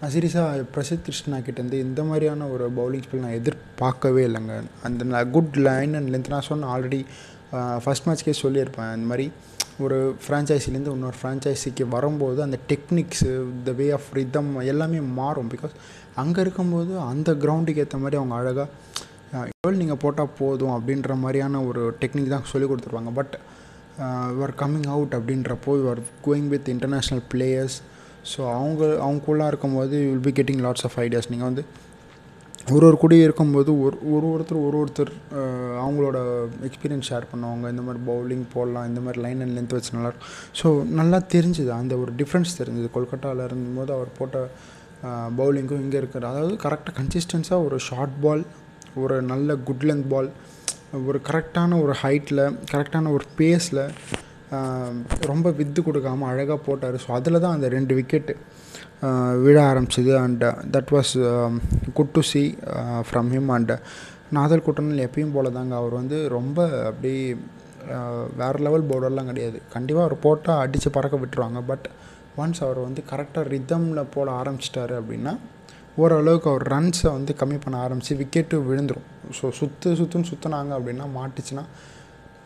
நான் 0.00 0.11
சீரியஸாக 0.14 0.64
பிரசித் 0.75 1.07
கிருஷ்ணா 1.07 1.38
கிட்டேருந்து 1.47 1.78
இந்த 1.87 2.02
மாதிரியான 2.09 2.49
ஒரு 2.55 2.67
பவுலிங் 2.78 3.05
ஸ்பெல் 3.07 3.25
நான் 3.25 3.38
எதிர்பார்க்கவே 3.40 4.25
இல்லைங்க. 4.26 4.57
அந்த 4.88 5.25
குட் 5.37 5.57
லைன் 5.69 5.95
அண்ட் 6.00 6.11
லென்த் 6.14 6.33
நான் 6.35 6.49
சொன்ன 6.50 6.69
ஆல்ரெடி 6.75 7.00
ஃபஸ்ட் 7.85 8.07
மேட்ச்க்கே 8.09 8.35
சொல்லியிருப்பேன். 8.43 8.93
இந்த 8.99 9.09
மாதிரி 9.12 9.26
ஒரு 9.85 9.99
ஃப்ரான்ச்சைஸிலேருந்து 10.23 10.95
இன்னொரு 10.97 11.17
ஃப்ரான்ச்சைஸிக்கு 11.21 11.85
வரும்போது 11.95 12.39
அந்த 12.47 12.59
techniques 12.71 13.31
the 13.67 13.73
way 13.81 13.87
of 13.99 14.09
rhythm 14.19 14.51
எல்லாமே 14.73 15.01
மாறும். 15.21 15.51
பிகாஸ் 15.55 15.75
அங்கே 16.23 16.41
இருக்கும்போது 16.45 16.93
அந்த 17.11 17.33
கிரவுண்டுக்கு 17.43 17.83
ஏற்ற 17.85 17.99
மாதிரி 18.05 18.19
அவங்க 18.21 18.35
அழகாக 18.41 18.67
எவ்வளோ 19.59 19.77
நீங்கள் 19.83 20.01
போட்டால் 20.05 20.35
போதும் 20.41 20.75
அப்படின்ற 20.77 21.15
மாதிரியான 21.23 21.63
ஒரு 21.69 21.83
டெக்னிக் 22.03 22.35
தான் 22.35 22.49
சொல்லி 22.53 22.67
கொடுத்துருவாங்க. 22.69 23.13
பட் 23.21 23.35
யுவர் 24.35 24.55
கம்மிங் 24.63 24.89
அவுட் 24.95 25.15
அப்படின்றப்போ 25.19 25.73
your 25.81 26.01
going 26.27 26.51
with 26.55 26.69
international 26.75 27.23
players 27.33 27.77
so 28.33 28.41
அவங்க 28.57 28.83
அவங்களுக்குள்ளே 29.05 29.47
இருக்கும்போது 29.53 29.97
will 30.11 30.27
be 30.29 30.33
getting 30.39 30.63
lots 30.67 30.85
of 30.89 30.97
ideas 31.05 31.31
நீங்கள் 31.33 31.49
வந்து 31.51 31.63
ஒரு 32.75 32.85
ஒரு 32.88 32.97
கூடிய 33.03 33.27
இருக்கும்போது 33.27 33.71
ஒரு 33.85 33.97
ஒரு 34.15 34.27
ஒருத்தர் 34.33 34.59
ஒரு 34.67 34.77
ஒருத்தர் 34.81 35.12
அவங்களோட 35.83 36.19
எக்ஸ்பீரியன்ஸ் 36.69 37.09
ஷேர் 37.11 37.27
பண்ணுவாங்க. 37.31 37.65
இந்த 37.75 37.83
மாதிரி 37.87 38.00
பவுலிங் 38.09 38.45
போடலாம் 38.55 38.88
இந்த 38.91 39.00
மாதிரி 39.05 39.23
லைன் 39.25 39.41
அண்ட் 39.45 39.55
லென்த் 39.59 39.75
வச்சு 39.77 39.95
நல்லாயிருக்கும் 39.97 40.35
ஸோ 40.61 40.69
நல்லா 41.00 41.19
தெரிஞ்சுது. 41.35 41.71
அந்த 41.81 41.97
ஒரு 42.03 42.12
டிஃப்ரென்ஸ் 42.21 42.53
தெரிஞ்சுது. 42.61 42.91
கொல்கட்டாவில் 42.97 43.43
இருந்தபோது 43.49 43.93
அவர் 43.97 44.11
போட்ட 44.19 44.45
பவுலிங்கும் 45.41 45.83
இங்கே 45.85 45.99
இருக்கிற 46.03 46.25
அதாவது 46.33 46.55
கரெக்டாக 46.67 46.95
கன்சிஸ்டன்ஸாக 47.00 47.67
ஒரு 47.69 47.79
ஷார்ட் 47.88 48.17
பால் 48.25 48.45
ஒரு 49.03 49.17
நல்ல 49.33 49.57
குட் 49.69 49.87
லென்த் 49.91 50.09
பால் 50.12 50.31
ஒரு 51.09 51.19
கரெக்டான 51.31 51.81
ஒரு 51.85 51.95
ஹைட்டில் 52.03 52.45
கரெக்டான 52.73 53.11
ஒரு 53.17 53.27
பேஸில் 53.41 53.85
ரொம்ப 55.31 55.49
வித்து 55.59 55.81
கொடுக்காமல் 55.88 56.31
அழகாக 56.33 56.61
போட்டார். 56.69 56.97
ஸோ 57.05 57.09
அதில் 57.19 57.43
தான் 57.45 57.57
அந்த 57.57 57.69
ரெண்டு 57.77 57.95
விக்கெட்டு 57.99 58.35
Uh, 59.07 59.33
விழ 59.43 59.57
ஆரம்பிச்சிது. 59.71 60.12
And 60.23 60.45
that 60.75 60.88
was 60.95 61.12
good 61.99 62.14
to 62.14 62.21
see 62.31 62.40
from 63.09 63.28
him 63.35 63.50
and 63.57 63.73
நாதல் 64.37 64.62
கூட்டணில் 64.67 65.05
எப்பயும் 65.05 65.35
போல 65.37 65.50
தாங்க 65.57 65.75
அவர் 65.81 65.95
வந்து 65.99 66.17
ரொம்ப 66.37 66.59
அப்படி 66.88 67.12
uh, 67.97 68.25
வேறு 68.40 68.64
லெவல் 68.67 68.87
பவுலர்லாம் 68.90 69.31
கிடையாது. 69.33 69.59
கண்டிப்பாக 69.75 70.07
அவர் 70.07 70.17
போட்டால் 70.25 70.62
அடித்து 70.64 70.90
பறக்க 70.97 71.19
விட்டுருவாங்க. 71.23 71.61
பட் 71.71 71.87
ஒன்ஸ் 72.43 72.62
அவர் 72.67 72.81
வந்து 72.87 73.05
கரெக்டாக 73.12 73.45
ரிதமில் 73.55 74.11
போட 74.17 74.31
ஆரம்பிச்சிட்டாரு 74.40 74.97
அப்படின்னா 75.02 75.35
ஓரளவுக்கு 76.02 76.50
அவர் 76.50 76.64
ரன்ஸை 76.75 77.09
வந்து 77.19 77.33
கம்மி 77.40 77.61
பண்ண 77.62 77.76
ஆரம்பித்து 77.85 78.19
விக்கெட்டு 78.23 78.59
விழுந்துடும் 78.69 79.07
ஸோ 79.38 79.47
சுற்று 79.61 79.95
சுற்றுன்னு 80.00 80.31
சுற்றினாங்க 80.33 80.73
அப்படின்னா 80.78 81.07
மாட்டுச்சுன்னா 81.19 81.64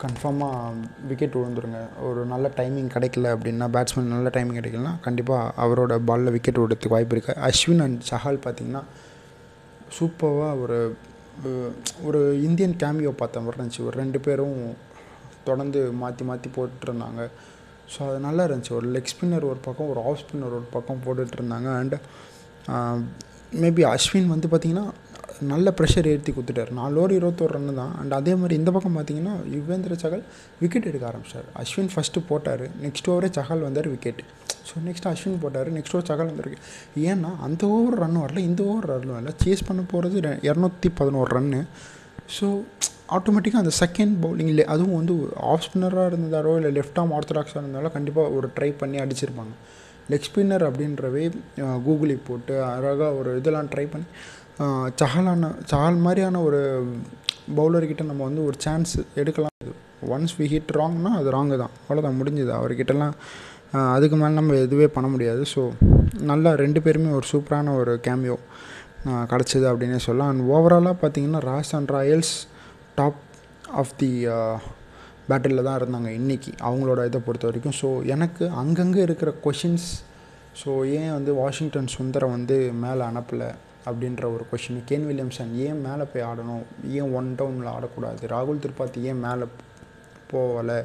கன்ஃபார்மாக 0.03 0.81
விக்கெட் 1.09 1.37
விழுந்துருங்க. 1.39 1.81
ஒரு 2.09 2.21
நல்ல 2.33 2.47
டைமிங் 2.59 2.91
கிடைக்கல 2.95 3.33
அப்படின்னா 3.35 3.67
பேட்ஸ்மேன் 3.77 4.15
நல்ல 4.17 4.31
டைமிங் 4.37 4.59
கிடைக்கலனா 4.59 4.93
கண்டிப்பாக 5.07 5.53
அவரோட 5.65 5.97
பாலில் 6.09 6.35
விக்கெட் 6.37 6.61
விடுறதுக்கு 6.63 6.95
வாய்ப்பு 6.95 7.17
இருக்குது 7.17 7.41
அஸ்வின் 7.49 7.83
அண்ட் 7.87 8.01
சஹால் 8.11 8.41
பார்த்திங்கன்னா 8.47 8.83
சூப்பராக 9.99 10.63
ஒரு 10.65 10.79
ஒரு 12.09 12.21
இந்தியன் 12.47 12.77
கேமியோ 12.83 13.13
பார்த்த 13.21 13.43
மாதிரி 13.45 13.59
இருந்துச்சு. 13.59 13.85
ஒரு 13.89 13.95
ரெண்டு 14.03 14.19
பேரும் 14.27 14.57
தொடர்ந்து 15.47 15.81
மாற்றி 16.01 16.25
மாற்றி 16.31 16.49
போட்டுருந்தாங்க. 16.57 17.23
ஸோ 17.93 18.01
அது 18.09 18.19
நல்லா 18.27 18.43
இருந்துச்சு. 18.49 18.75
ஒரு 18.79 18.89
லெக் 18.95 19.11
ஸ்பின்னர் 19.13 19.47
ஒரு 19.53 19.61
பக்கம் 19.67 19.91
ஒரு 19.93 20.01
ஆஃப் 20.09 20.21
ஸ்பின்னர் 20.23 20.57
ஒரு 20.59 20.67
பக்கம் 20.77 21.03
போட்டுட்ருந்தாங்க 21.07 21.71
அண்டு 21.81 21.99
மேபி 23.63 23.83
அஸ்வின் 23.95 24.33
வந்து 24.35 24.49
பார்த்திங்கன்னா 24.51 24.87
நல்ல 25.51 25.69
ப்ரெஷர் 25.79 26.09
ஏற்றி 26.13 26.31
கொடுத்துட்டார். 26.37 26.71
நாலு 26.79 26.97
ஓவர் 27.01 27.15
இருபத்தோரு 27.19 27.53
ரன்னு 27.57 27.75
தான். 27.81 27.93
அண்ட் 28.01 28.13
அதே 28.19 28.33
மாதிரி 28.41 28.55
இந்த 28.61 28.71
பக்கம் 28.77 28.97
பார்த்தீங்கன்னா 28.99 29.35
யுவேந்திர 29.55 29.97
சகல் 30.05 30.23
விக்கெட் 30.63 30.89
எடுக்க 30.91 31.07
ஆரம்பிச்சார். 31.11 31.47
அஸ்வின் 31.63 31.91
ஃபஸ்ட்டு 31.95 32.23
போட்டார். 32.31 32.65
நெக்ஸ்ட் 32.85 33.11
ஓவரே 33.13 33.31
சகல் 33.39 33.65
வந்தார் 33.67 33.89
விக்கெட் 33.95 34.23
ஸோ 34.69 34.85
நெக்ஸ்ட் 34.89 35.09
அஸ்வின் 35.13 35.41
போட்டார். 35.45 35.71
நெக்ஸ்ட் 35.79 35.97
ஓவர் 35.97 36.09
சகல் 36.13 36.31
வந்திருக்கு 36.33 36.61
ஏன்னா 37.11 37.33
அந்த 37.49 37.63
ஓவர் 37.77 37.99
ரன் 38.03 38.21
வரல 38.25 38.43
இந்த 38.51 38.63
ஓவர் 38.71 38.89
ரன் 38.93 39.13
வரல. 39.17 39.35
சேஸ் 39.45 39.67
பண்ண 39.71 39.85
போகிறது 39.93 40.21
இரநூத்தி 40.51 40.91
பதினோரு 41.01 41.31
ரன்னு 41.39 41.61
ஸோ 42.39 42.49
ஆட்டோமேட்டிக்காக 43.17 43.63
அந்த 43.65 43.75
செகண்ட் 43.83 44.15
பவுலிங்கில் 44.25 44.65
அதுவும் 44.75 44.99
வந்து 44.99 45.15
ஆஃப் 45.53 45.65
ஸ்பின்னராக 45.65 46.11
இருந்தாரோ 46.11 46.53
இல்லை 46.61 46.71
லெஃப்ட் 46.77 47.01
ஆம் 47.01 47.15
ஆர்த்தடாக்ஸாக 47.17 47.63
இருந்தாலும் 47.63 47.95
கண்டிப்பாக 47.97 48.37
ஒரு 48.37 48.49
ட்ரை 48.57 48.69
பண்ணி 48.83 48.99
அடிச்சிருப்பாங்க. 49.05 49.55
லெக் 50.13 50.27
ஸ்பின்னர் 50.29 50.65
அப்படின்றவே 50.69 51.25
கூகுளி 51.87 52.17
போட்டு 52.29 52.55
அழகாக 52.71 53.11
ஒரு 53.19 53.31
இதெல்லாம் 53.41 53.69
ட்ரை 53.73 53.85
பண்ணி 53.93 54.07
சஹலான 55.01 55.51
சஹால் 55.71 56.03
மாதிரியான 56.07 56.41
ஒரு 56.49 56.61
பவுலர்கிட்ட 57.59 58.03
நம்ம 58.11 58.23
வந்து 58.29 58.43
ஒரு 58.49 58.57
சான்ஸ் 58.65 58.93
எடுக்கலாம். 59.21 59.51
ஒன்ஸ் 60.15 60.35
வி 60.39 60.47
ஹிட் 60.53 60.71
ராங்னா 60.79 61.11
அது 61.21 61.29
ராங்கு 61.37 61.57
தான். 61.63 61.73
அவ்வளோதான் 61.85 62.19
முடிஞ்சுது. 62.21 62.53
அவர்கிட்டலாம் 62.59 63.15
அதுக்கு 63.95 64.17
மேலே 64.21 64.35
நம்ம 64.39 64.57
எதுவே 64.65 64.87
பண்ண 64.97 65.09
முடியாது. 65.15 65.43
ஸோ 65.53 65.63
நல்லா 66.31 66.51
ரெண்டு 66.63 66.81
பேருமே 66.87 67.11
ஒரு 67.19 67.27
சூப்பரான 67.33 67.75
ஒரு 67.81 67.93
கேமியோ 68.07 68.37
கிடச்சிது 69.33 69.67
அப்படின்னே 69.71 70.01
சொல்லலாம். 70.07 70.31
அண்ட் 70.33 70.45
ஓவராலாக 70.55 70.97
பார்த்தீங்கன்னா 71.03 71.41
Rajasthan 71.51 71.89
Royals 71.97 72.35
top 73.01 73.21
of 73.83 73.97
the 74.03 74.11
பேட்டிலில் 75.31 75.67
தான் 75.69 75.79
இருந்தாங்க 75.81 76.09
இன்றைக்கி 76.21 76.53
அவங்களோட 76.69 77.01
இதை 77.11 77.21
பொறுத்த 77.27 77.47
வரைக்கும். 77.51 77.77
ஸோ 77.83 77.89
எனக்கு 78.15 78.45
அங்கங்கே 78.63 79.03
இருக்கிற 79.09 79.33
கொஷின்ஸ் 79.45 79.91
ஸோ 80.63 80.71
ஏன் 81.01 81.13
வந்து 81.19 81.33
வாஷிங்டன் 81.43 81.93
சுந்தரம் 81.99 82.35
வந்து 82.37 82.57
மேலே 82.85 83.03
அனுப்பலை? 83.11 83.51
அப்படின்ற 83.89 84.25
ஒரு 84.35 84.45
கொஷின் 84.51 84.81
கேன் 84.89 85.07
வில்லியம்சன் 85.11 85.53
ஏன் 85.67 85.83
மேலே 85.87 86.05
போய் 86.13 86.27
ஆடணும்? 86.31 86.65
ஏன் 86.99 87.13
ஒன் 87.19 87.31
டவுனில் 87.41 87.73
ஆடக்கூடாது? 87.75 88.23
ராகுல் 88.35 88.63
திரிபாத்தி 88.65 89.01
ஏன் 89.11 89.23
மேலே 89.27 89.47
போகலை? 90.33 90.81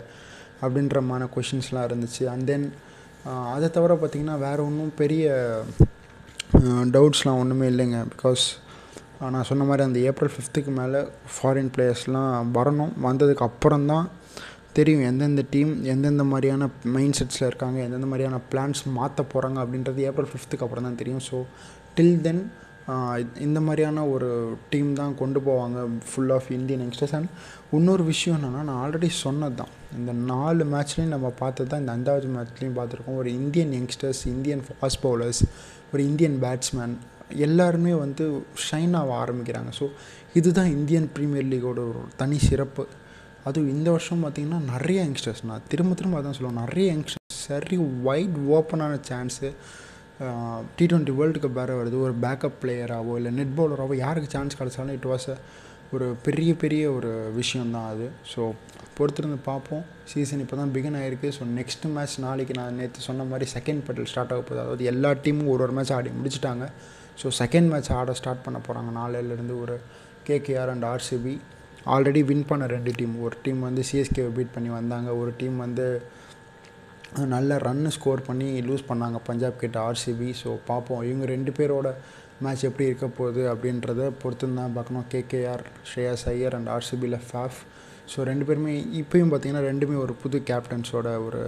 அப்படின்றமான 0.64 1.24
கொஷின்ஸ்லாம் 1.36 1.88
இருந்துச்சு. 1.90 2.24
அண்ட் 2.34 2.48
தென் 2.52 2.68
அதை 3.56 3.68
தவிர 3.76 3.94
பார்த்திங்கன்னா 4.02 4.38
வேறு 4.46 4.62
ஒன்றும் 4.70 4.94
பெரிய 5.02 5.26
டவுட்ஸ்லாம் 6.96 7.40
ஒன்றுமே 7.42 7.66
இல்லைங்க. 7.72 8.00
பிகாஸ் 8.14 8.44
நான் 9.34 9.48
சொன்ன 9.50 9.66
மாதிரி 9.70 9.84
அந்த 9.88 10.00
ஏப்ரல் 10.10 10.32
ஃபிஃப்த்துக்கு 10.34 10.72
மேலே 10.80 11.00
ஃபாரின் 11.36 11.72
பிளேயர்ஸ்லாம் 11.76 12.52
வரணும். 12.58 12.94
வந்ததுக்கு 13.08 13.46
அப்புறம் 13.50 13.88
தான் 13.92 14.08
தெரியும் 14.78 15.04
எந்தெந்த 15.10 15.44
டீம் 15.54 15.72
எந்தெந்த 15.94 16.24
மாதிரியான 16.32 16.64
மைண்ட் 16.96 17.18
செட்ஸில் 17.20 17.48
இருக்காங்க 17.50 17.78
எந்தெந்த 17.86 18.08
மாதிரியான 18.12 18.40
பிளான்ஸ் 18.52 18.82
மாற்ற 18.98 19.24
போகிறாங்க 19.34 19.58
அப்படின்றது 19.64 20.06
ஏப்ரல் 20.10 20.30
ஃபிஃப்த்துக்கு 20.32 20.66
அப்புறம் 20.66 20.88
தான் 20.88 21.00
தெரியும். 21.02 21.24
ஸோ 21.30 21.38
டில் 21.98 22.20
தென் 22.28 22.42
இந்த 23.46 23.60
மாதிரியான 23.66 24.04
ஒரு 24.12 24.30
டீம் 24.72 24.92
தான் 25.00 25.16
கொண்டு 25.22 25.40
போவாங்க 25.48 25.80
full 26.10 26.34
of 26.36 26.48
Indian 26.58 26.82
youngsters 26.84 27.16
and 27.18 27.30
இன்னொரு 27.78 28.04
விஷயம் 28.12 28.38
என்னென்னா 28.38 28.62
நான் 28.70 28.80
ஆல்ரெடி 28.84 29.10
சொன்னது 29.24 29.56
தான் 29.62 29.74
இந்த 29.98 30.12
நாலு 30.32 30.64
மேட்ச்லேயும் 30.74 31.14
நம்ம 31.16 31.32
பார்த்தது 31.42 31.70
தான் 31.72 31.82
இந்த 31.84 31.94
அஞ்சாவது 31.96 32.30
மேட்ச்லேயும் 32.36 32.78
பார்த்துருக்கோம். 32.80 33.18
ஒரு 33.22 33.30
Indian 33.42 33.74
youngsters 33.78 34.22
Indian 34.34 34.64
fast 34.68 35.02
bowlers 35.06 35.42
ஒரு 35.94 36.02
இந்தியன் 36.10 36.38
பேட்ஸ்மேன் 36.44 36.96
எல்லாருமே 37.48 37.94
வந்து 38.04 38.26
ஷைன் 38.68 38.96
ஆக 39.02 39.12
ஆரம்பிக்கிறாங்க. 39.24 39.72
ஸோ 39.80 39.88
இதுதான் 40.40 40.72
இந்தியன் 40.78 41.10
ப்ரீமியர் 41.18 41.50
லீகோட 41.54 41.82
ஒரு 41.92 42.04
தனி 42.22 42.40
சிறப்பு. 42.50 42.86
அதுவும் 43.48 43.74
இந்த 43.76 43.88
வருஷம் 43.96 44.24
பார்த்திங்கன்னா 44.26 44.62
நிறைய 44.74 45.00
யங்ஸ்டர்ஸ் 45.08 45.44
நான் 45.50 45.68
திரும்ப 45.74 45.94
திரும்ப 46.00 46.22
அதான் 46.22 46.38
சொல்லுவேன். 46.38 46.62
நிறைய 46.64 46.86
யங்ஸ்டர்ஸ் 46.96 47.42
சரி 47.48 47.78
wide 48.08 48.38
ஓப்பனான 48.58 48.94
chance 49.10 49.50
T 50.78 50.86
twenty 50.92 51.14
world 51.18 51.40
cup 51.42 51.58
வேறு 51.60 51.74
வருது. 51.80 51.98
ஒரு 52.06 52.14
பேக்கப் 52.24 52.60
பிளேயராகவோ 52.62 53.16
இல்லை 53.20 53.32
நெட் 53.40 53.56
பவுலராகவோ 53.60 53.96
யாருக்கு 54.06 54.30
சான்ஸ் 54.36 54.58
கிடச்சாலும் 54.60 54.96
இட் 54.98 55.10
வாஸ் 55.14 55.30
ஒரு 55.96 56.06
பெரிய 56.26 56.52
பெரிய 56.64 56.84
ஒரு 56.98 57.12
விஷயந்தான் 57.40 57.90
அது. 57.94 58.08
ஸோ 58.32 58.42
பொறுத்திருந்து 58.98 59.38
பார்ப்போம். 59.50 59.84
சீசன் 60.12 60.42
இப்போ 60.44 60.56
தான் 60.62 60.72
பிகின் 60.76 60.98
ஆகிருக்கு 61.02 61.30
ஸோ 61.38 61.44
நெக்ஸ்ட் 61.60 61.86
மேட்ச் 61.96 62.16
நாளைக்கு 62.26 62.54
நான் 62.60 62.78
நேற்று 62.82 63.06
சொன்ன 63.08 63.26
மாதிரி 63.32 63.48
செகண்ட் 63.56 63.84
பட்டில் 63.88 64.10
ஸ்டார்ட் 64.12 64.34
ஆக 64.36 64.42
போகுது. 64.48 64.62
அதாவது 64.64 64.84
எல்லா 64.92 65.12
டீமும் 65.26 65.52
ஒரு 65.54 65.64
ஒரு 65.66 65.76
மேட்ச் 65.78 65.94
ஆடி 65.98 66.12
முடிச்சிட்டாங்க. 66.22 66.66
ஸோ 67.22 67.30
செகண்ட் 67.42 67.70
மேட்ச் 67.74 67.92
ஆட 68.00 68.16
ஸ்டார்ட் 68.22 68.44
பண்ண 68.48 68.58
போகிறாங்க 68.68 68.92
நாளையிலேருந்து 69.00 69.56
ஒரு 69.64 69.76
KKR 70.30 70.72
and 70.74 70.88
RCB 70.94 71.36
already 71.96 72.22
win 72.30 72.48
பண்ண 72.50 72.64
ரெண்டு 72.76 72.92
டீம் 73.00 73.14
ஒரு 73.26 73.36
டீம் 73.44 73.62
வந்து 73.68 73.84
சிஎஸ்கேவை 73.90 74.32
பீட் 74.38 74.56
பண்ணி 74.56 74.70
வந்தாங்க. 74.80 75.10
ஒரு 75.22 75.32
டீம் 75.42 75.58
வந்து 75.66 75.86
நல்ல 77.36 77.58
ரன்னு 77.66 77.90
ஸ்கோர் 77.96 78.22
பண்ணி 78.28 78.48
லூஸ் 78.68 78.88
பண்ணாங்க. 78.90 79.18
பஞ்சாப் 79.28 79.60
கிட்ட 79.64 79.78
ஆர்சிபி 79.90 80.30
ஸோ 80.42 80.50
பார்ப்போம் 80.70 81.02
இவங்க 81.10 81.26
ரெண்டு 81.34 81.52
பேரோட 81.58 81.90
மேட்ச் 82.46 82.66
எப்படி 82.70 82.88
இருக்க 82.90 83.08
போகுது 83.20 83.44
அப்படின்றத 83.54 84.10
பொறுத்து 84.22 84.48
தான் 84.60 84.76
பார்க்கணும். 84.78 85.06
கேகேஆர் 85.14 85.64
ஸ்ரேயாஸ் 85.90 86.26
ஐயர் 86.34 86.56
அண்ட் 86.58 86.72
ஆர்சிபியில் 86.76 87.20
ஃபேஃப் 87.30 87.60
ஸோ 88.14 88.26
ரெண்டு 88.30 88.46
பேருமே 88.50 88.74
இப்போயும் 89.02 89.32
பார்த்தீங்கன்னா 89.32 89.64
ரெண்டுமே 89.70 89.98
ஒரு 90.06 90.16
புது 90.24 90.40
கேப்டன்ஸோட 90.50 91.08
ஒரு 91.28 91.42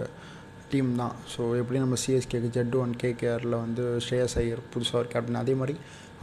டீம் 0.71 0.89
தான். 1.01 1.15
ஸோ 1.33 1.41
எப்படி 1.59 1.79
நம்ம 1.83 1.97
சிஎஸ்கேக்கு 2.03 2.49
ஜட்டு 2.57 2.77
ஒன் 2.83 2.95
கேகேஆரில் 3.03 3.55
வந்து 3.65 3.83
ஸ்ரேயாஸ் 4.05 4.37
ஐயர் 4.43 4.63
புதுசாக 4.73 5.01
ஒரு 5.03 5.11
கேப்டன் 5.13 5.41
அதே 5.43 5.55
மாதிரி 5.61 5.75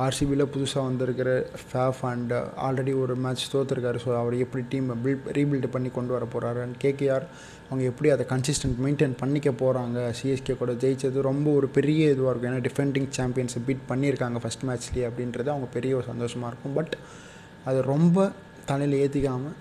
ஆர்சிபியில் 0.04 0.50
புதுசாக 0.54 0.82
வந்திருக்கிற 0.86 1.30
ஃபேஃப் 1.68 2.00
அண்ட் 2.08 2.32
ஆல்ரெடி 2.66 2.92
ஒரு 3.02 3.14
மேட்ச் 3.24 3.44
தோற்றுருக்காரு 3.52 3.98
ஸோ 4.04 4.10
அவர் 4.20 4.34
எப்படி 4.44 4.62
டீம் 4.72 4.88
பில்ட் 5.04 5.28
ரீபில்டு 5.38 5.68
பண்ணி 5.76 5.90
கொண்டு 5.94 6.12
வர 6.16 6.24
போகிறாரு 6.34 6.58
அண்ட் 6.64 6.76
கேகேஆர் 6.84 7.24
அவங்க 7.68 7.82
எப்படி 7.90 8.08
அதை 8.14 8.24
கன்சிஸ்டன்ட் 8.32 8.76
மெயின்டைன் 8.84 9.14
பண்ணிக்க 9.22 9.50
போகிறாங்க 9.62 10.00
சிஎஸ்கே 10.18 10.56
கூட 10.62 10.72
ஜெயிச்சது 10.82 11.24
ரொம்ப 11.28 11.46
ஒரு 11.58 11.68
பெரிய 11.78 12.02
இதுவாக 12.14 12.32
இருக்கும். 12.32 12.50
ஏன்னா 12.52 12.64
டிஃபெண்டிங் 12.68 13.08
சாம்பியன்ஸை 13.18 13.62
பீட் 13.68 13.86
பண்ணியிருக்காங்க 13.92 14.40
ஃபஸ்ட் 14.44 14.66
மேட்ச்லேயே 14.70 15.06
அப்படின்றது 15.10 15.48
அவங்க 15.54 15.68
பெரிய 15.78 15.96
ஒரு 16.00 16.06
சந்தோஷமாக 16.12 16.50
இருக்கும். 16.52 16.76
பட் 16.80 16.94
அது 17.70 17.78
ரொம்ப 17.92 18.28
தலையில் 18.70 19.00
ஏற்றிக்காமல் 19.02 19.56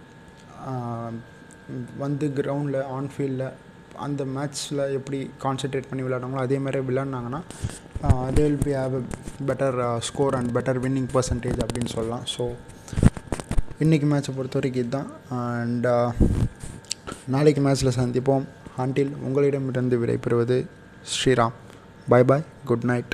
வந்து 2.03 2.27
கிரவுண்டில் 2.37 2.79
ஆன்ஃபீல்டில் 2.97 3.47
அந்த 4.05 4.21
மேட்ச்சில் 4.35 4.83
எப்படி 4.97 5.19
கான்சென்ட்ரேட் 5.43 5.89
பண்ணி 5.89 6.03
விளையாடுறாங்களோ 6.05 6.45
அதே 6.47 6.57
மாதிரி 6.65 6.79
விளையாடினாங்கன்னா 6.89 7.41
they 8.37 8.43
will 8.45 8.61
be 8.65 8.73
have 8.79 8.95
a 8.99 9.03
better 9.49 9.77
score 10.07 10.35
and 10.39 10.51
better 10.57 10.79
winning 10.85 11.09
percentage 11.15 11.59
அப்படின்னு 11.65 11.91
சொல்லலாம். 11.97 12.25
ஸோ 12.35 12.43
இன்றைக்கி 13.83 14.07
மேட்ச்சை 14.11 14.33
பொறுத்த 14.35 14.57
வரைக்கும் 14.59 14.83
இதுதான் 14.83 15.09
அண்ட் 15.39 15.85
uh, 15.95 16.09
நாளைக்கு 17.33 17.61
மேட்ச்சில் 17.65 17.97
சந்திப்போம். 18.01 18.45
அன்டில் 18.83 19.13
உங்களிடமிருந்து 19.27 19.97
விடைபெறுவது 20.01 20.57
Sriram. 21.13 21.55
Bye 22.13 22.23
bye 22.29 22.45
good 22.69 22.87
night 22.91 23.13